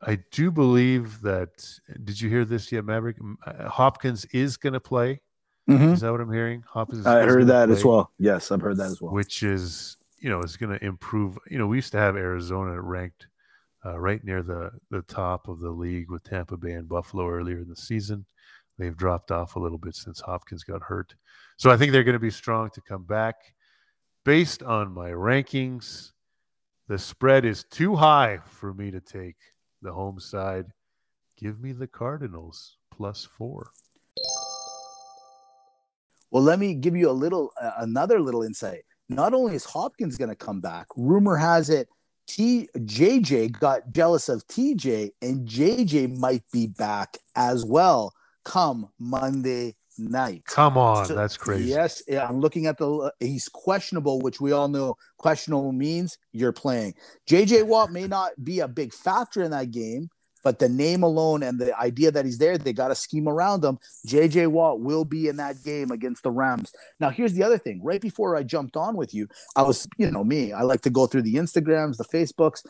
I 0.01 0.19
do 0.31 0.51
believe 0.51 1.21
that. 1.21 1.67
Did 2.03 2.21
you 2.21 2.29
hear 2.29 2.45
this 2.45 2.71
yet, 2.71 2.85
Maverick? 2.85 3.17
Uh, 3.45 3.67
Hopkins 3.67 4.25
is 4.25 4.57
going 4.57 4.73
to 4.73 4.79
play. 4.79 5.21
Is 5.67 5.99
that 6.01 6.11
what 6.11 6.21
I'm 6.21 6.31
hearing? 6.31 6.63
Hopkins. 6.65 7.05
I 7.05 7.23
heard 7.23 7.47
that 7.47 7.69
as 7.69 7.83
well. 7.83 8.11
Yes, 8.17 8.51
I've 8.51 8.61
heard 8.61 8.77
that 8.77 8.85
as 8.85 9.01
well. 9.01 9.11
Which 9.11 9.43
is, 9.43 9.97
you 10.19 10.29
know, 10.29 10.41
is 10.41 10.55
going 10.55 10.77
to 10.77 10.85
improve. 10.85 11.37
You 11.49 11.57
know, 11.57 11.67
we 11.67 11.77
used 11.77 11.91
to 11.91 11.97
have 11.97 12.15
Arizona 12.15 12.79
ranked 12.79 13.27
uh, 13.85 13.99
right 13.99 14.23
near 14.23 14.43
the 14.43 14.71
the 14.91 15.01
top 15.01 15.49
of 15.49 15.59
the 15.59 15.71
league 15.71 16.09
with 16.09 16.23
Tampa 16.23 16.55
Bay 16.55 16.71
and 16.71 16.87
Buffalo 16.87 17.27
earlier 17.29 17.59
in 17.59 17.67
the 17.67 17.75
season. 17.75 18.25
They've 18.77 18.95
dropped 18.95 19.31
off 19.31 19.55
a 19.55 19.59
little 19.59 19.77
bit 19.77 19.95
since 19.95 20.21
Hopkins 20.21 20.63
got 20.63 20.83
hurt. 20.83 21.15
So 21.57 21.69
I 21.69 21.75
think 21.75 21.91
they're 21.91 22.03
going 22.03 22.13
to 22.13 22.19
be 22.19 22.29
strong 22.31 22.69
to 22.69 22.81
come 22.81 23.03
back. 23.03 23.35
Based 24.23 24.61
on 24.63 24.93
my 24.93 25.09
rankings, 25.09 26.11
the 26.87 26.97
spread 26.97 27.45
is 27.45 27.63
too 27.63 27.95
high 27.95 28.39
for 28.45 28.73
me 28.73 28.91
to 28.91 28.99
take 29.01 29.35
the 29.81 29.91
home 29.91 30.19
side. 30.19 30.65
Give 31.37 31.59
me 31.59 31.71
the 31.71 31.87
Cardinals 31.87 32.77
plus 32.91 33.25
four. 33.25 33.71
Well, 36.31 36.43
let 36.43 36.59
me 36.59 36.73
give 36.73 36.95
you 36.95 37.09
a 37.09 37.11
little, 37.11 37.51
uh, 37.61 37.71
another 37.77 38.19
little 38.19 38.43
insight. 38.43 38.83
Not 39.09 39.33
only 39.33 39.55
is 39.55 39.63
Hopkins 39.63 40.17
going 40.17 40.29
to 40.29 40.35
come 40.35 40.59
back, 40.59 40.87
rumor 40.97 41.37
has 41.37 41.69
it 41.69 41.87
T 42.27 42.67
JJ 42.75 43.57
got 43.57 43.93
jealous 43.93 44.27
of 44.27 44.45
TJ, 44.47 45.11
and 45.21 45.47
JJ 45.47 46.17
might 46.17 46.43
be 46.51 46.67
back 46.67 47.17
as 47.35 47.63
well 47.63 48.13
come 48.43 48.89
Monday 48.99 49.75
night. 49.99 50.43
Come 50.45 50.77
on, 50.77 51.05
So- 51.05 51.15
that's 51.15 51.37
crazy. 51.37 51.69
Yes, 51.69 52.01
I'm 52.09 52.39
looking 52.39 52.65
at 52.65 52.77
the. 52.77 53.11
He's 53.19 53.49
questionable, 53.49 54.19
which 54.19 54.39
we 54.41 54.51
all 54.51 54.67
know 54.67 54.95
questionable 55.17 55.71
means 55.71 56.17
you're 56.31 56.51
playing. 56.53 56.93
JJ 57.29 57.63
Watt 57.63 57.91
may 57.91 58.07
not 58.07 58.31
be 58.43 58.59
a 58.59 58.67
big 58.67 58.93
factor 58.93 59.41
in 59.43 59.51
that 59.51 59.71
game, 59.71 60.09
but 60.43 60.59
the 60.59 60.69
name 60.69 61.03
alone 61.03 61.43
and 61.43 61.59
the 61.59 61.77
idea 61.77 62.11
that 62.11 62.23
he's 62.25 62.37
there, 62.37 62.57
they 62.57 62.71
got 62.73 62.91
a 62.91 62.95
scheme 62.95 63.27
around 63.27 63.63
him. 63.65 63.77
JJ 64.07 64.47
Watt 64.47 64.79
will 64.79 65.03
be 65.03 65.27
in 65.27 65.37
that 65.37 65.61
game 65.63 65.91
against 65.91 66.23
the 66.23 66.31
Rams. 66.31 66.71
Now, 66.99 67.09
here's 67.09 67.33
the 67.33 67.43
other 67.43 67.57
thing. 67.57 67.81
Right 67.83 67.99
before 68.01 68.35
I 68.35 68.43
jumped 68.43 68.77
on 68.77 68.95
with 68.95 69.13
you, 69.13 69.27
I 69.55 69.63
was, 69.63 69.87
you 69.97 70.09
know, 70.11 70.23
me. 70.23 70.53
I 70.53 70.61
like 70.61 70.81
to 70.81 70.89
go 70.89 71.07
through 71.07 71.23
the 71.23 71.35
Instagrams, 71.35 71.97
the 71.97 72.05
Facebooks. 72.05 72.61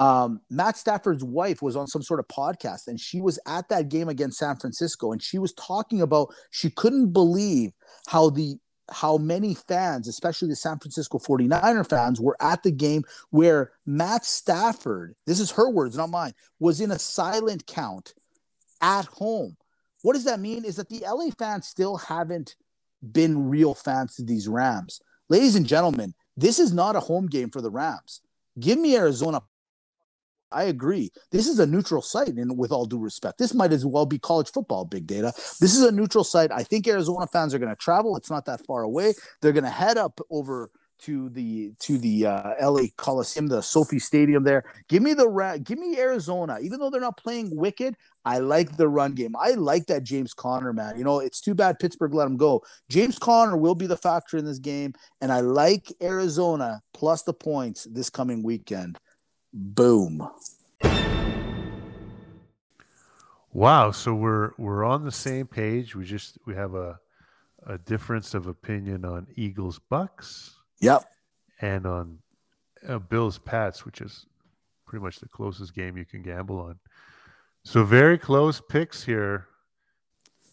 Um, 0.00 0.40
Matt 0.48 0.78
Stafford's 0.78 1.22
wife 1.22 1.60
was 1.60 1.76
on 1.76 1.86
some 1.86 2.02
sort 2.02 2.20
of 2.20 2.28
podcast 2.28 2.88
and 2.88 2.98
she 2.98 3.20
was 3.20 3.38
at 3.46 3.68
that 3.68 3.90
game 3.90 4.08
against 4.08 4.38
San 4.38 4.56
Francisco 4.56 5.12
and 5.12 5.22
she 5.22 5.38
was 5.38 5.52
talking 5.52 6.00
about 6.00 6.34
she 6.50 6.70
couldn't 6.70 7.12
believe 7.12 7.72
how 8.08 8.30
the 8.30 8.58
how 8.90 9.18
many 9.18 9.54
fans, 9.54 10.08
especially 10.08 10.48
the 10.48 10.56
San 10.56 10.78
Francisco 10.78 11.18
49er 11.18 11.88
fans, 11.88 12.20
were 12.20 12.36
at 12.40 12.62
the 12.62 12.72
game 12.72 13.04
where 13.30 13.72
Matt 13.86 14.24
Stafford, 14.24 15.14
this 15.26 15.38
is 15.38 15.52
her 15.52 15.70
words, 15.70 15.96
not 15.96 16.10
mine, 16.10 16.32
was 16.58 16.80
in 16.80 16.90
a 16.90 16.98
silent 16.98 17.66
count 17.66 18.14
at 18.80 19.04
home. 19.04 19.56
What 20.02 20.14
does 20.14 20.24
that 20.24 20.40
mean? 20.40 20.64
Is 20.64 20.76
that 20.76 20.88
the 20.88 21.04
LA 21.06 21.30
fans 21.38 21.68
still 21.68 21.98
haven't 21.98 22.56
been 23.12 23.48
real 23.48 23.74
fans 23.74 24.16
to 24.16 24.24
these 24.24 24.48
Rams. 24.48 25.00
Ladies 25.28 25.56
and 25.56 25.66
gentlemen, 25.66 26.14
this 26.36 26.58
is 26.58 26.72
not 26.72 26.96
a 26.96 27.00
home 27.00 27.26
game 27.26 27.50
for 27.50 27.60
the 27.60 27.70
Rams. 27.70 28.20
Give 28.58 28.78
me 28.78 28.96
Arizona. 28.96 29.42
I 30.52 30.64
agree. 30.64 31.10
This 31.30 31.46
is 31.46 31.58
a 31.58 31.66
neutral 31.66 32.02
site, 32.02 32.28
and 32.28 32.58
with 32.58 32.72
all 32.72 32.86
due 32.86 32.98
respect, 32.98 33.38
this 33.38 33.54
might 33.54 33.72
as 33.72 33.86
well 33.86 34.06
be 34.06 34.18
college 34.18 34.50
football, 34.50 34.84
big 34.84 35.06
data. 35.06 35.32
This 35.60 35.76
is 35.76 35.82
a 35.82 35.92
neutral 35.92 36.24
site. 36.24 36.50
I 36.52 36.62
think 36.62 36.86
Arizona 36.88 37.26
fans 37.26 37.54
are 37.54 37.58
going 37.58 37.74
to 37.74 37.76
travel. 37.76 38.16
It's 38.16 38.30
not 38.30 38.46
that 38.46 38.64
far 38.66 38.82
away. 38.82 39.14
They're 39.40 39.52
going 39.52 39.64
to 39.64 39.70
head 39.70 39.96
up 39.96 40.20
over 40.30 40.70
to 41.00 41.30
the 41.30 41.72
to 41.80 41.98
the 41.98 42.26
uh, 42.26 42.70
LA 42.70 42.84
Coliseum, 42.96 43.46
the 43.46 43.62
SoFi 43.62 43.98
Stadium. 43.98 44.44
There, 44.44 44.64
give 44.88 45.02
me 45.02 45.14
the 45.14 45.28
Ra- 45.28 45.56
give 45.58 45.78
me 45.78 45.98
Arizona. 45.98 46.58
Even 46.62 46.78
though 46.78 46.90
they're 46.90 47.00
not 47.00 47.16
playing 47.16 47.56
wicked, 47.56 47.96
I 48.24 48.38
like 48.38 48.76
the 48.76 48.88
run 48.88 49.14
game. 49.14 49.34
I 49.38 49.52
like 49.52 49.86
that 49.86 50.02
James 50.02 50.34
Conner 50.34 50.72
man. 50.72 50.98
You 50.98 51.04
know, 51.04 51.20
it's 51.20 51.40
too 51.40 51.54
bad 51.54 51.78
Pittsburgh 51.78 52.14
let 52.14 52.26
him 52.26 52.36
go. 52.36 52.62
James 52.88 53.18
Conner 53.18 53.56
will 53.56 53.74
be 53.74 53.86
the 53.86 53.96
factor 53.96 54.36
in 54.36 54.44
this 54.44 54.58
game, 54.58 54.94
and 55.20 55.32
I 55.32 55.40
like 55.40 55.92
Arizona 56.02 56.82
plus 56.92 57.22
the 57.22 57.34
points 57.34 57.84
this 57.90 58.10
coming 58.10 58.42
weekend. 58.42 58.98
Boom. 59.52 60.28
Wow, 63.52 63.90
so 63.90 64.14
we're 64.14 64.52
we're 64.58 64.84
on 64.84 65.04
the 65.04 65.10
same 65.10 65.46
page. 65.46 65.96
We 65.96 66.04
just 66.04 66.38
we 66.46 66.54
have 66.54 66.74
a 66.74 66.98
a 67.66 67.78
difference 67.78 68.32
of 68.34 68.46
opinion 68.46 69.04
on 69.04 69.26
Eagles 69.36 69.78
Bucks 69.90 70.56
Yep. 70.80 71.04
and 71.60 71.84
on 71.86 72.18
uh, 72.88 72.98
Bills 72.98 73.38
Pats, 73.38 73.84
which 73.84 74.00
is 74.00 74.24
pretty 74.86 75.02
much 75.02 75.18
the 75.18 75.28
closest 75.28 75.74
game 75.74 75.96
you 75.98 76.06
can 76.06 76.22
gamble 76.22 76.58
on. 76.58 76.78
So 77.64 77.84
very 77.84 78.16
close 78.16 78.62
picks 78.66 79.04
here. 79.04 79.46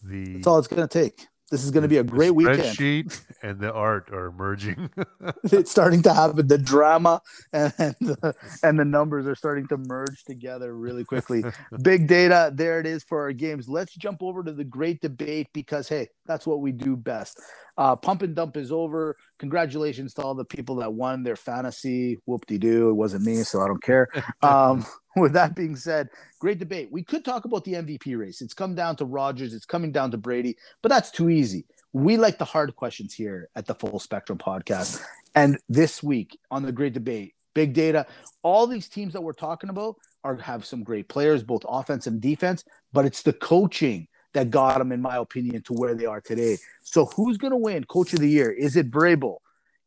The 0.04 0.34
That's 0.34 0.46
all 0.46 0.58
it's 0.58 0.68
going 0.68 0.86
to 0.86 0.88
take. 0.88 1.26
This 1.50 1.64
is 1.64 1.70
going 1.70 1.82
to 1.82 1.88
be 1.88 1.96
a 1.96 2.04
great 2.04 2.34
weekend. 2.34 2.60
Spreadsheet 2.60 3.20
and 3.42 3.58
the 3.58 3.72
art 3.72 4.10
are 4.12 4.30
merging. 4.32 4.90
it's 5.44 5.70
starting 5.70 6.02
to 6.02 6.12
happen. 6.12 6.46
The 6.46 6.58
drama 6.58 7.22
and 7.52 7.72
the, 7.72 8.34
and 8.62 8.78
the 8.78 8.84
numbers 8.84 9.26
are 9.26 9.34
starting 9.34 9.66
to 9.68 9.78
merge 9.78 10.24
together 10.24 10.76
really 10.76 11.04
quickly. 11.04 11.42
Big 11.82 12.06
data, 12.06 12.50
there 12.54 12.80
it 12.80 12.86
is 12.86 13.02
for 13.02 13.22
our 13.22 13.32
games. 13.32 13.68
Let's 13.68 13.94
jump 13.94 14.22
over 14.22 14.42
to 14.42 14.52
the 14.52 14.64
great 14.64 15.00
debate 15.00 15.48
because 15.54 15.88
hey, 15.88 16.08
that's 16.26 16.46
what 16.46 16.60
we 16.60 16.72
do 16.72 16.96
best. 16.96 17.40
Uh, 17.78 17.94
pump 17.94 18.22
and 18.22 18.34
dump 18.34 18.56
is 18.56 18.72
over. 18.72 19.16
Congratulations 19.38 20.12
to 20.12 20.22
all 20.22 20.34
the 20.34 20.44
people 20.44 20.74
that 20.74 20.92
won 20.92 21.22
their 21.22 21.36
fantasy. 21.36 22.18
Whoop 22.26 22.44
de 22.46 22.58
doo. 22.58 22.90
It 22.90 22.94
wasn't 22.94 23.24
me, 23.24 23.36
so 23.44 23.60
I 23.60 23.68
don't 23.68 23.82
care. 23.82 24.08
Um, 24.42 24.86
with 25.16 25.32
that 25.32 25.54
being 25.56 25.74
said, 25.74 26.08
great 26.38 26.58
debate. 26.58 26.88
We 26.90 27.02
could 27.02 27.24
talk 27.24 27.44
about 27.44 27.64
the 27.64 27.74
MVP 27.74 28.16
race. 28.16 28.40
It's 28.40 28.54
come 28.54 28.74
down 28.74 28.96
to 28.96 29.04
Rodgers. 29.04 29.52
It's 29.52 29.64
coming 29.64 29.92
down 29.92 30.10
to 30.12 30.18
Brady, 30.18 30.56
but 30.82 30.90
that's 30.90 31.10
too 31.10 31.28
easy. 31.28 31.66
We 31.92 32.16
like 32.16 32.38
the 32.38 32.44
hard 32.44 32.74
questions 32.76 33.14
here 33.14 33.48
at 33.56 33.66
the 33.66 33.74
Full 33.74 33.98
Spectrum 33.98 34.38
Podcast. 34.38 35.02
And 35.34 35.58
this 35.68 36.02
week 36.02 36.38
on 36.50 36.62
the 36.62 36.72
great 36.72 36.94
debate, 36.94 37.34
big 37.54 37.74
data, 37.74 38.06
all 38.42 38.66
these 38.66 38.88
teams 38.88 39.12
that 39.12 39.22
we're 39.22 39.32
talking 39.32 39.70
about 39.70 39.96
are 40.24 40.36
have 40.36 40.64
some 40.64 40.82
great 40.82 41.08
players, 41.08 41.42
both 41.42 41.64
offense 41.68 42.06
and 42.06 42.20
defense, 42.20 42.64
but 42.92 43.04
it's 43.04 43.22
the 43.22 43.32
coaching 43.32 44.08
that 44.34 44.50
got 44.50 44.78
them, 44.78 44.92
in 44.92 45.00
my 45.00 45.16
opinion, 45.16 45.62
to 45.62 45.72
where 45.72 45.94
they 45.94 46.06
are 46.06 46.20
today. 46.20 46.58
So 46.82 47.06
who's 47.06 47.36
going 47.36 47.52
to 47.52 47.56
win 47.56 47.84
Coach 47.84 48.12
of 48.12 48.20
the 48.20 48.28
Year? 48.28 48.50
Is 48.50 48.76
it 48.76 48.90
Vrabel? 48.90 49.38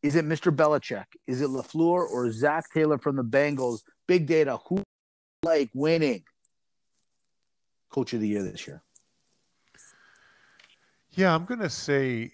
Is 0.01 0.15
it 0.15 0.25
Mr. 0.25 0.55
Belichick? 0.55 1.05
Is 1.27 1.41
it 1.41 1.49
LaFleur 1.49 2.09
or 2.09 2.31
Zac 2.31 2.71
Taylor 2.73 2.97
from 2.97 3.15
the 3.15 3.23
Bengals? 3.23 3.81
Big 4.07 4.25
data. 4.25 4.57
Who 4.67 4.81
like 5.43 5.69
winning 5.73 6.23
Coach 7.91 8.13
of 8.13 8.21
the 8.21 8.27
Year 8.27 8.43
this 8.43 8.67
year? 8.67 8.81
yeah, 11.13 11.35
I'm 11.35 11.45
gonna 11.45 11.69
say 11.69 12.31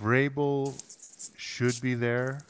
Vrabel 0.00 0.74
should 1.36 1.80
be 1.80 1.94
there. 1.94 2.42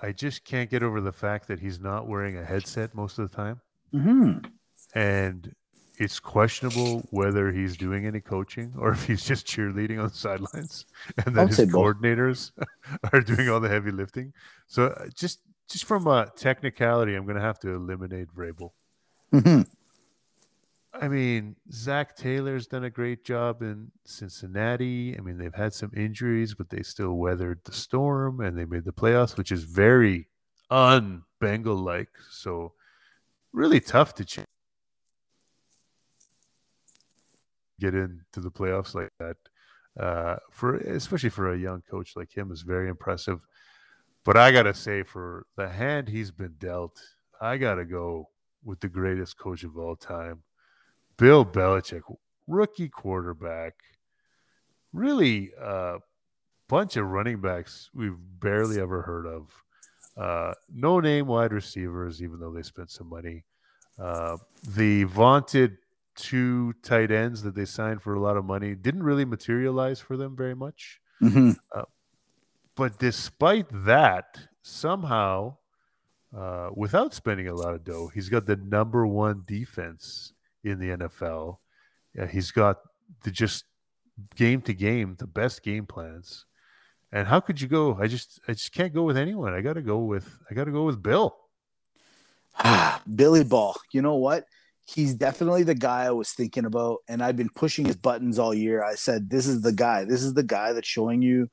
I 0.00 0.12
just 0.12 0.44
can't 0.44 0.70
get 0.70 0.82
over 0.82 1.00
the 1.00 1.12
fact 1.12 1.48
that 1.48 1.58
he's 1.58 1.80
not 1.80 2.06
wearing 2.06 2.36
a 2.36 2.44
headset 2.44 2.94
most 2.94 3.18
of 3.18 3.30
the 3.30 3.36
time. 3.36 3.60
Mm-hmm. 3.94 4.46
and 4.94 5.54
it's 5.98 6.20
questionable 6.20 7.06
whether 7.10 7.50
he's 7.52 7.76
doing 7.76 8.06
any 8.06 8.20
coaching 8.20 8.72
or 8.78 8.92
if 8.92 9.06
he's 9.06 9.24
just 9.24 9.46
cheerleading 9.46 9.98
on 9.98 10.08
the 10.08 10.14
sidelines 10.14 10.86
and 11.26 11.34
that 11.34 11.48
his 11.48 11.58
both. 11.58 11.96
coordinators 11.96 12.52
are 13.12 13.20
doing 13.20 13.48
all 13.48 13.60
the 13.60 13.68
heavy 13.68 13.90
lifting. 13.90 14.32
So 14.66 14.86
uh, 14.86 15.08
just 15.14 15.40
just 15.68 15.84
from 15.84 16.06
a 16.06 16.30
technicality, 16.36 17.14
I'm 17.14 17.24
going 17.24 17.36
to 17.36 17.42
have 17.42 17.58
to 17.60 17.74
eliminate 17.74 18.34
Vrabel. 18.34 18.70
Mm-hmm. 19.32 19.62
I 20.94 21.08
mean, 21.08 21.56
Zac 21.70 22.16
Taylor's 22.16 22.66
done 22.66 22.84
a 22.84 22.90
great 22.90 23.24
job 23.24 23.60
in 23.62 23.92
Cincinnati. 24.04 25.14
I 25.16 25.20
mean, 25.20 25.36
they've 25.36 25.54
had 25.54 25.74
some 25.74 25.92
injuries, 25.94 26.54
but 26.54 26.70
they 26.70 26.82
still 26.82 27.12
weathered 27.12 27.60
the 27.64 27.72
storm 27.72 28.40
and 28.40 28.56
they 28.56 28.64
made 28.64 28.84
the 28.84 28.92
playoffs, 28.92 29.36
which 29.36 29.52
is 29.52 29.64
very 29.64 30.28
un 30.70 31.24
Bengal 31.40 31.76
like. 31.76 32.08
So, 32.30 32.72
really 33.52 33.80
tough 33.80 34.14
to 34.14 34.24
ch- 34.24 34.40
get 37.80 37.94
into 37.94 38.40
the 38.40 38.50
playoffs 38.50 38.94
like 38.94 39.10
that. 39.18 39.36
Uh, 39.98 40.36
for 40.50 40.76
especially 40.76 41.30
for 41.30 41.52
a 41.52 41.58
young 41.58 41.82
coach 41.90 42.14
like 42.14 42.36
him 42.36 42.52
is 42.52 42.62
very 42.62 42.88
impressive. 42.88 43.44
But 44.24 44.36
I 44.36 44.52
gotta 44.52 44.74
say, 44.74 45.02
for 45.02 45.46
the 45.56 45.68
hand 45.68 46.08
he's 46.08 46.30
been 46.30 46.54
dealt, 46.58 47.00
I 47.40 47.56
gotta 47.56 47.84
go 47.84 48.28
with 48.64 48.80
the 48.80 48.88
greatest 48.88 49.38
coach 49.38 49.64
of 49.64 49.78
all 49.78 49.96
time, 49.96 50.42
Bill 51.16 51.44
Belichick, 51.44 52.02
rookie 52.46 52.88
quarterback, 52.88 53.74
really 54.92 55.50
a 55.60 55.98
bunch 56.68 56.96
of 56.96 57.06
running 57.06 57.40
backs 57.40 57.90
we've 57.94 58.18
barely 58.40 58.80
ever 58.80 59.02
heard 59.02 59.26
of. 59.26 59.64
Uh, 60.16 60.52
no 60.72 61.00
name 61.00 61.26
wide 61.26 61.52
receivers, 61.52 62.22
even 62.22 62.40
though 62.40 62.52
they 62.52 62.62
spent 62.62 62.90
some 62.90 63.08
money. 63.08 63.44
Uh, 63.98 64.36
the 64.68 65.04
vaunted 65.04 65.78
two 66.18 66.74
tight 66.82 67.10
ends 67.10 67.42
that 67.42 67.54
they 67.54 67.64
signed 67.64 68.02
for 68.02 68.12
a 68.12 68.20
lot 68.20 68.36
of 68.36 68.44
money 68.44 68.74
didn't 68.74 69.04
really 69.04 69.24
materialize 69.24 70.00
for 70.00 70.16
them 70.16 70.36
very 70.36 70.54
much. 70.54 71.00
Mm-hmm. 71.22 71.52
But 72.76 72.98
despite 72.98 73.66
that, 73.86 74.38
somehow, 74.62 75.56
uh, 76.36 76.70
without 76.74 77.14
spending 77.14 77.48
a 77.48 77.54
lot 77.54 77.74
of 77.74 77.84
dough, 77.84 78.10
he's 78.12 78.28
got 78.28 78.46
the 78.46 78.56
number 78.56 79.06
one 79.06 79.42
defense 79.46 80.32
in 80.62 80.78
the 80.78 80.96
NFL. 80.96 81.58
He's 82.30 82.50
got 82.50 82.78
the 83.22 83.30
just 83.30 83.64
game 84.36 84.60
to 84.62 84.74
game 84.74 85.16
the 85.18 85.26
best 85.26 85.62
game 85.62 85.86
plans. 85.86 86.44
And 87.10 87.26
how 87.26 87.40
could 87.40 87.60
you 87.60 87.68
go? 87.68 87.98
I 88.00 88.06
just 88.06 88.40
I 88.46 88.52
just 88.52 88.72
can't 88.72 88.92
go 88.92 89.02
with 89.04 89.16
anyone. 89.16 89.54
I 89.54 89.60
got 89.60 89.74
to 89.74 89.82
go 89.82 89.98
with 89.98 90.38
I 90.50 90.54
got 90.54 90.64
to 90.64 90.72
go 90.72 90.84
with 90.84 91.02
Bill. 91.02 91.36
Billy 93.14 93.44
Ball. 93.44 93.74
You 93.92 94.02
know 94.02 94.16
what? 94.16 94.44
He's 94.88 95.14
definitely 95.14 95.64
the 95.64 95.74
guy 95.74 96.04
I 96.04 96.12
was 96.12 96.30
thinking 96.32 96.64
about, 96.64 96.98
and 97.08 97.22
I've 97.22 97.36
been 97.36 97.50
pushing 97.54 97.84
his 97.84 97.96
buttons 97.96 98.38
all 98.38 98.54
year. 98.54 98.82
I 98.82 98.94
said, 98.94 99.28
"This 99.28 99.46
is 99.46 99.60
the 99.60 99.72
guy. 99.72 100.04
This 100.04 100.22
is 100.22 100.34
the 100.34 100.42
guy 100.42 100.72
that's 100.72 100.88
showing 100.88 101.20
you," 101.20 101.50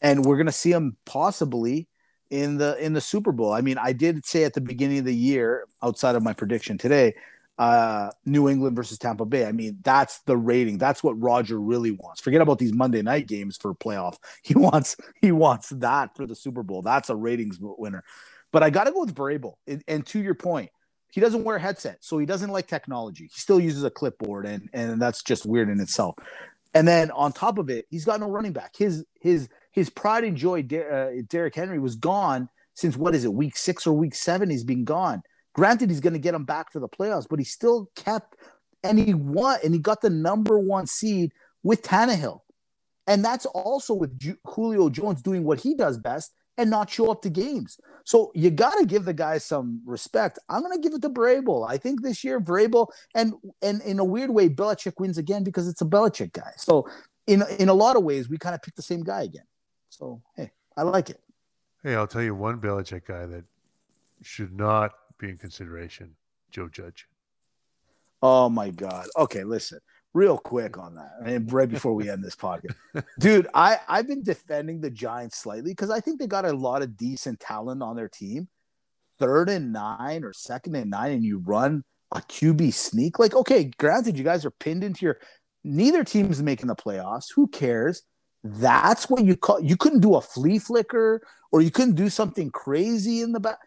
and 0.00 0.24
we're 0.24 0.36
gonna 0.36 0.52
see 0.52 0.72
him 0.72 0.96
possibly 1.04 1.88
in 2.30 2.58
the 2.58 2.76
in 2.84 2.92
the 2.94 3.00
Super 3.00 3.30
Bowl. 3.30 3.52
I 3.52 3.60
mean, 3.60 3.78
I 3.78 3.92
did 3.92 4.26
say 4.26 4.44
at 4.44 4.54
the 4.54 4.60
beginning 4.60 4.98
of 4.98 5.04
the 5.04 5.14
year, 5.14 5.66
outside 5.82 6.16
of 6.16 6.22
my 6.22 6.32
prediction 6.32 6.76
today, 6.78 7.14
uh, 7.58 8.10
New 8.24 8.48
England 8.48 8.74
versus 8.74 8.98
Tampa 8.98 9.26
Bay. 9.26 9.44
I 9.46 9.52
mean, 9.52 9.78
that's 9.82 10.20
the 10.22 10.36
rating. 10.36 10.78
That's 10.78 11.04
what 11.04 11.20
Roger 11.20 11.60
really 11.60 11.92
wants. 11.92 12.20
Forget 12.20 12.40
about 12.40 12.58
these 12.58 12.72
Monday 12.72 13.02
night 13.02 13.28
games 13.28 13.56
for 13.56 13.74
playoff. 13.74 14.16
He 14.42 14.54
wants 14.54 14.96
he 15.20 15.30
wants 15.30 15.68
that 15.68 16.16
for 16.16 16.26
the 16.26 16.34
Super 16.34 16.62
Bowl. 16.62 16.82
That's 16.82 17.10
a 17.10 17.16
ratings 17.16 17.58
winner. 17.60 18.02
But 18.50 18.62
I 18.62 18.70
got 18.70 18.84
to 18.84 18.92
go 18.92 19.00
with 19.00 19.14
Vrabel. 19.14 19.54
And, 19.66 19.84
and 19.86 20.06
to 20.08 20.20
your 20.20 20.34
point, 20.34 20.70
he 21.12 21.20
doesn't 21.20 21.44
wear 21.44 21.56
a 21.56 21.60
headset, 21.60 21.98
so 22.00 22.16
he 22.16 22.24
doesn't 22.24 22.48
like 22.48 22.66
technology. 22.66 23.24
He 23.24 23.38
still 23.38 23.60
uses 23.60 23.84
a 23.84 23.90
clipboard, 23.90 24.46
and 24.46 24.70
and 24.72 25.00
that's 25.00 25.22
just 25.22 25.44
weird 25.44 25.68
in 25.68 25.78
itself. 25.78 26.16
And 26.72 26.88
then 26.88 27.10
on 27.10 27.32
top 27.32 27.58
of 27.58 27.68
it, 27.68 27.86
he's 27.90 28.06
got 28.06 28.18
no 28.18 28.30
running 28.30 28.54
back. 28.54 28.74
His 28.74 29.04
his 29.20 29.50
his 29.72 29.90
pride 29.90 30.24
and 30.24 30.38
joy, 30.38 30.62
Der- 30.62 31.12
uh, 31.18 31.22
Derrick 31.28 31.54
Henry, 31.54 31.78
was 31.78 31.96
gone 31.96 32.48
since 32.72 32.96
what 32.96 33.14
is 33.14 33.26
it, 33.26 33.34
week 33.34 33.58
six 33.58 33.86
or 33.86 33.92
week 33.92 34.14
seven? 34.14 34.48
He's 34.48 34.64
been 34.64 34.84
gone. 34.84 35.22
Granted, 35.52 35.90
he's 35.90 36.00
going 36.00 36.14
to 36.14 36.18
get 36.18 36.34
him 36.34 36.44
back 36.44 36.72
for 36.72 36.80
the 36.80 36.88
playoffs, 36.88 37.26
but 37.28 37.38
he 37.38 37.44
still 37.44 37.90
kept 37.94 38.36
and 38.82 38.98
he 38.98 39.12
won 39.12 39.58
and 39.62 39.74
he 39.74 39.80
got 39.80 40.00
the 40.00 40.08
number 40.08 40.58
one 40.58 40.86
seed 40.86 41.32
with 41.62 41.82
Tannehill. 41.82 42.40
And 43.06 43.22
that's 43.22 43.44
also 43.44 43.92
with 43.92 44.18
Ju- 44.18 44.38
Julio 44.46 44.88
Jones 44.88 45.20
doing 45.20 45.44
what 45.44 45.60
he 45.60 45.74
does 45.74 45.98
best 45.98 46.32
and 46.62 46.70
not 46.70 46.88
show 46.88 47.10
up 47.10 47.20
to 47.22 47.28
games. 47.28 47.78
So 48.04 48.30
you 48.34 48.50
got 48.50 48.78
to 48.78 48.86
give 48.86 49.04
the 49.04 49.12
guy 49.12 49.38
some 49.38 49.82
respect. 49.84 50.38
I'm 50.48 50.62
going 50.62 50.72
to 50.72 50.80
give 50.80 50.94
it 50.94 51.02
to 51.02 51.10
Vrabel. 51.10 51.68
I 51.68 51.76
think 51.76 52.02
this 52.02 52.22
year 52.22 52.40
Vrabel 52.40 52.86
and 53.14 53.34
and 53.60 53.82
in 53.82 53.98
a 53.98 54.04
weird 54.04 54.30
way 54.30 54.48
Belichick 54.48 54.94
wins 54.98 55.18
again 55.18 55.42
because 55.42 55.68
it's 55.68 55.82
a 55.82 55.84
Belichick 55.84 56.32
guy. 56.32 56.52
So 56.56 56.88
in 57.26 57.42
in 57.58 57.68
a 57.68 57.74
lot 57.74 57.96
of 57.96 58.04
ways 58.04 58.28
we 58.28 58.38
kind 58.38 58.54
of 58.54 58.62
picked 58.62 58.76
the 58.76 58.82
same 58.82 59.02
guy 59.02 59.22
again. 59.22 59.44
So 59.88 60.22
hey, 60.36 60.52
I 60.76 60.82
like 60.82 61.10
it. 61.10 61.20
Hey, 61.82 61.96
I'll 61.96 62.06
tell 62.06 62.22
you 62.22 62.34
one 62.34 62.60
Belichick 62.60 63.06
guy 63.06 63.26
that 63.26 63.44
should 64.22 64.56
not 64.56 64.92
be 65.18 65.28
in 65.28 65.36
consideration: 65.36 66.14
Joe 66.50 66.68
Judge. 66.68 67.08
Oh 68.22 68.48
my 68.48 68.70
God. 68.70 69.06
Okay, 69.16 69.42
listen, 69.42 69.80
real 70.14 70.38
quick 70.38 70.78
on 70.78 70.94
that, 70.96 71.12
and 71.24 71.50
right 71.52 71.68
before 71.68 71.94
we 71.94 72.10
end 72.10 72.22
this 72.22 72.36
podcast, 72.36 72.74
dude, 73.18 73.48
I 73.54 73.78
I've 73.88 74.08
been 74.08 74.22
defending 74.22 74.80
the 74.80 74.90
Giants 74.90 75.38
slightly 75.38 75.70
because 75.70 75.90
I 75.90 76.00
think 76.00 76.18
they 76.18 76.26
got 76.26 76.44
a 76.44 76.52
lot 76.52 76.82
of 76.82 76.96
decent 76.96 77.40
talent 77.40 77.82
on 77.82 77.96
their 77.96 78.08
team. 78.08 78.48
Third 79.18 79.48
and 79.48 79.72
nine 79.72 80.24
or 80.24 80.32
second 80.32 80.74
and 80.74 80.90
nine, 80.90 81.12
and 81.12 81.24
you 81.24 81.38
run 81.38 81.84
a 82.10 82.20
QB 82.20 82.72
sneak. 82.74 83.18
Like, 83.18 83.34
okay, 83.34 83.70
granted, 83.78 84.18
you 84.18 84.24
guys 84.24 84.44
are 84.44 84.50
pinned 84.50 84.84
into 84.84 85.04
your. 85.04 85.18
Neither 85.64 86.02
team's 86.02 86.42
making 86.42 86.66
the 86.66 86.74
playoffs. 86.74 87.26
Who 87.34 87.46
cares? 87.46 88.02
That's 88.42 89.08
what 89.08 89.24
you 89.24 89.36
call. 89.36 89.60
You 89.60 89.76
couldn't 89.76 90.00
do 90.00 90.16
a 90.16 90.20
flea 90.20 90.58
flicker, 90.58 91.22
or 91.52 91.60
you 91.60 91.70
couldn't 91.70 91.94
do 91.94 92.08
something 92.08 92.50
crazy 92.50 93.20
in 93.20 93.32
the 93.32 93.40
back. 93.40 93.58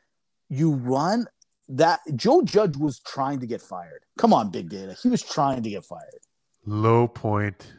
You 0.49 0.73
run 0.73 1.27
that 1.69 2.01
Joe 2.15 2.41
Judge 2.41 2.77
was 2.77 2.99
trying 2.99 3.39
to 3.39 3.47
get 3.47 3.61
fired. 3.61 4.03
Come 4.17 4.33
on, 4.33 4.51
big 4.51 4.69
data. 4.69 4.95
He 5.01 5.09
was 5.09 5.23
trying 5.23 5.63
to 5.63 5.69
get 5.69 5.85
fired. 5.85 6.19
Low 6.65 7.07
point 7.07 7.73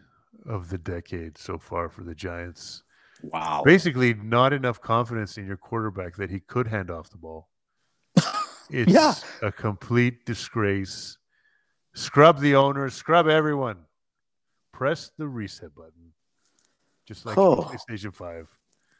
of 0.46 0.68
the 0.70 0.78
decade 0.78 1.36
so 1.38 1.58
far 1.58 1.88
for 1.88 2.04
the 2.04 2.14
Giants. 2.14 2.82
Wow. 3.22 3.62
Basically, 3.64 4.14
not 4.14 4.52
enough 4.52 4.80
confidence 4.80 5.38
in 5.38 5.46
your 5.46 5.56
quarterback 5.56 6.16
that 6.16 6.30
he 6.30 6.38
could 6.40 6.68
hand 6.68 6.90
off 6.90 7.10
the 7.10 7.16
ball. 7.18 7.48
It's 8.68 8.92
Yeah. 8.92 9.14
a 9.42 9.52
complete 9.52 10.26
disgrace. 10.26 11.18
Scrub 11.94 12.40
the 12.40 12.56
owner, 12.56 12.90
scrub 12.90 13.28
everyone. 13.28 13.84
Press 14.72 15.12
the 15.16 15.28
reset 15.28 15.72
button. 15.74 16.12
Just 17.06 17.24
like 17.24 17.38
Oh. 17.38 17.62
PlayStation 17.62 18.12
5. 18.14 18.48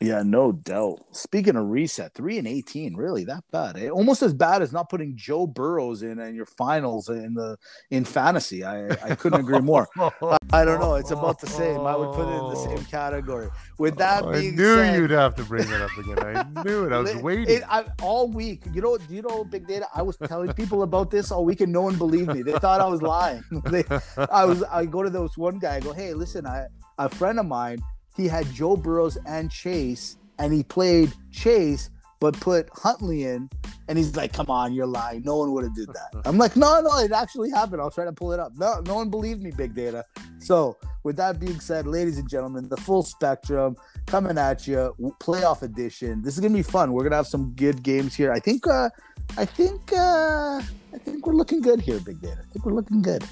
Yeah, 0.00 0.22
no 0.22 0.52
doubt. 0.52 0.98
Speaking 1.12 1.56
of 1.56 1.68
reset, 1.68 2.12
three 2.12 2.36
and 2.36 2.46
eighteen, 2.46 2.94
really 2.96 3.24
that 3.24 3.44
bad? 3.50 3.78
Eh? 3.78 3.88
Almost 3.88 4.22
as 4.22 4.34
bad 4.34 4.60
as 4.60 4.70
not 4.70 4.90
putting 4.90 5.16
Joe 5.16 5.46
Burrows 5.46 6.02
in 6.02 6.20
in 6.20 6.34
your 6.34 6.44
finals 6.44 7.08
in 7.08 7.32
the 7.32 7.56
in 7.90 8.04
fantasy. 8.04 8.62
I 8.62 8.90
I 8.90 9.14
couldn't 9.14 9.40
agree 9.40 9.60
more. 9.60 9.88
I, 9.96 10.36
I 10.52 10.64
don't 10.66 10.80
know. 10.80 10.96
It's 10.96 11.12
about 11.12 11.40
the 11.40 11.46
same. 11.46 11.80
I 11.80 11.96
would 11.96 12.14
put 12.14 12.28
it 12.28 12.36
in 12.36 12.50
the 12.50 12.56
same 12.56 12.84
category. 12.90 13.48
With 13.78 13.96
that 13.96 14.24
I 14.24 14.32
being 14.32 14.56
knew 14.56 14.74
said, 14.74 14.96
you'd 14.96 15.10
have 15.12 15.34
to 15.36 15.44
bring 15.44 15.66
that 15.68 15.80
up 15.80 15.96
again. 15.96 16.18
I 16.18 16.62
knew 16.62 16.84
it. 16.84 16.92
I 16.92 16.98
was 16.98 17.16
waiting. 17.16 17.56
It, 17.56 17.62
I, 17.66 17.86
all 18.02 18.28
week, 18.28 18.64
you 18.74 18.82
know, 18.82 18.98
do 18.98 19.14
you 19.14 19.22
know 19.22 19.44
big 19.44 19.66
data? 19.66 19.86
I 19.94 20.02
was 20.02 20.18
telling 20.18 20.52
people 20.52 20.82
about 20.82 21.10
this 21.10 21.30
all 21.30 21.46
week, 21.46 21.62
and 21.62 21.72
no 21.72 21.80
one 21.80 21.96
believed 21.96 22.34
me. 22.34 22.42
They 22.42 22.52
thought 22.52 22.82
I 22.82 22.86
was 22.86 23.00
lying. 23.00 23.42
they, 23.70 23.84
I 24.30 24.44
was. 24.44 24.62
I 24.64 24.84
go 24.84 25.02
to 25.02 25.08
this 25.08 25.38
one 25.38 25.58
guy. 25.58 25.76
I 25.76 25.80
go, 25.80 25.92
hey, 25.92 26.12
listen, 26.12 26.46
I 26.46 26.66
a 26.98 27.08
friend 27.08 27.38
of 27.38 27.46
mine. 27.46 27.78
He 28.16 28.26
had 28.28 28.50
Joe 28.52 28.76
Burrows 28.76 29.16
and 29.26 29.50
Chase, 29.50 30.16
and 30.38 30.52
he 30.52 30.62
played 30.62 31.12
Chase, 31.30 31.90
but 32.20 32.38
put 32.40 32.68
Huntley 32.72 33.24
in. 33.24 33.48
And 33.88 33.96
he's 33.96 34.16
like, 34.16 34.32
"Come 34.32 34.50
on, 34.50 34.72
you're 34.72 34.86
lying. 34.86 35.22
No 35.22 35.36
one 35.36 35.52
would 35.52 35.64
have 35.64 35.74
did 35.74 35.88
that." 35.88 36.22
I'm 36.24 36.38
like, 36.38 36.56
"No, 36.56 36.80
no, 36.80 36.98
it 36.98 37.12
actually 37.12 37.50
happened. 37.50 37.80
I'll 37.80 37.90
try 37.90 38.04
to 38.04 38.12
pull 38.12 38.32
it 38.32 38.40
up." 38.40 38.52
No, 38.56 38.80
no 38.84 38.94
one 38.96 39.10
believed 39.10 39.42
me, 39.42 39.50
big 39.52 39.74
data. 39.74 40.04
So, 40.38 40.76
with 41.04 41.16
that 41.16 41.38
being 41.38 41.60
said, 41.60 41.86
ladies 41.86 42.18
and 42.18 42.28
gentlemen, 42.28 42.68
the 42.68 42.76
full 42.76 43.02
spectrum 43.04 43.76
coming 44.06 44.38
at 44.38 44.66
you, 44.66 44.94
playoff 45.20 45.62
edition. 45.62 46.22
This 46.22 46.34
is 46.34 46.40
gonna 46.40 46.54
be 46.54 46.62
fun. 46.62 46.92
We're 46.92 47.04
gonna 47.04 47.16
have 47.16 47.28
some 47.28 47.52
good 47.52 47.82
games 47.82 48.14
here. 48.14 48.32
I 48.32 48.40
think. 48.40 48.66
uh 48.66 48.90
I 49.36 49.44
think. 49.44 49.92
uh 49.92 50.62
I 50.94 50.98
think 50.98 51.26
we're 51.26 51.34
looking 51.34 51.60
good 51.60 51.80
here, 51.80 52.00
big 52.00 52.20
data. 52.22 52.38
I 52.40 52.52
think 52.52 52.64
we're 52.64 52.72
looking 52.72 53.02
good. 53.02 53.22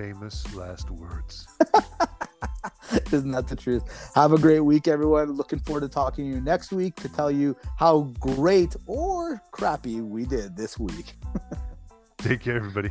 Famous 0.00 0.54
last 0.54 0.90
words. 0.90 1.46
Isn't 3.12 3.32
that 3.32 3.48
the 3.48 3.54
truth? 3.54 3.82
Have 4.14 4.32
a 4.32 4.38
great 4.38 4.60
week, 4.60 4.88
everyone. 4.88 5.32
Looking 5.32 5.58
forward 5.58 5.82
to 5.82 5.90
talking 5.90 6.24
to 6.24 6.36
you 6.36 6.40
next 6.40 6.72
week 6.72 6.94
to 6.96 7.08
tell 7.10 7.30
you 7.30 7.54
how 7.76 8.10
great 8.18 8.74
or 8.86 9.42
crappy 9.50 10.00
we 10.00 10.24
did 10.24 10.56
this 10.56 10.78
week. 10.78 11.16
Take 12.16 12.40
care, 12.40 12.56
everybody. 12.56 12.88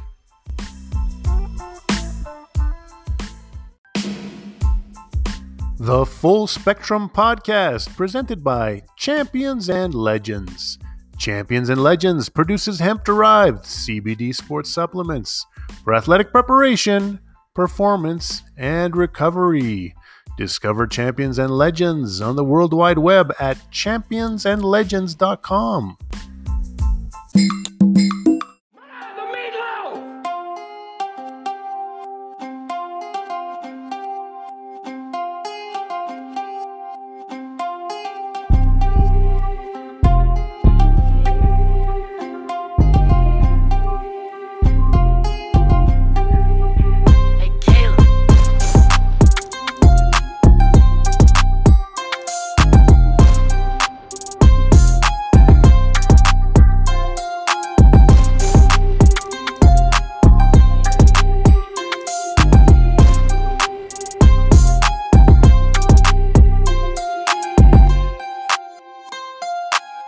The 5.80 6.06
Full 6.06 6.46
Spectrum 6.46 7.10
Podcast, 7.10 7.96
presented 7.98 8.44
by 8.44 8.84
Champions 8.98 9.68
and 9.68 9.96
Legends. 9.96 10.78
Champions 11.18 11.70
and 11.70 11.82
Legends 11.82 12.30
produces 12.30 12.78
hemp 12.78 13.04
derived 13.04 13.64
CBD 13.66 14.34
sports 14.34 14.70
supplements 14.70 15.48
for 15.90 15.96
athletic 15.96 16.32
preparation, 16.32 17.20
performance, 17.56 18.44
and 18.56 18.96
recovery. 18.96 19.96
Discover 20.38 20.86
Champions 20.86 21.40
and 21.40 21.50
Legends 21.50 22.22
on 22.22 22.36
the 22.36 22.44
World 22.44 22.76
Wide 22.76 23.00
Web 23.00 23.34
at 23.40 23.58
championsandlegends.com. 23.72 25.98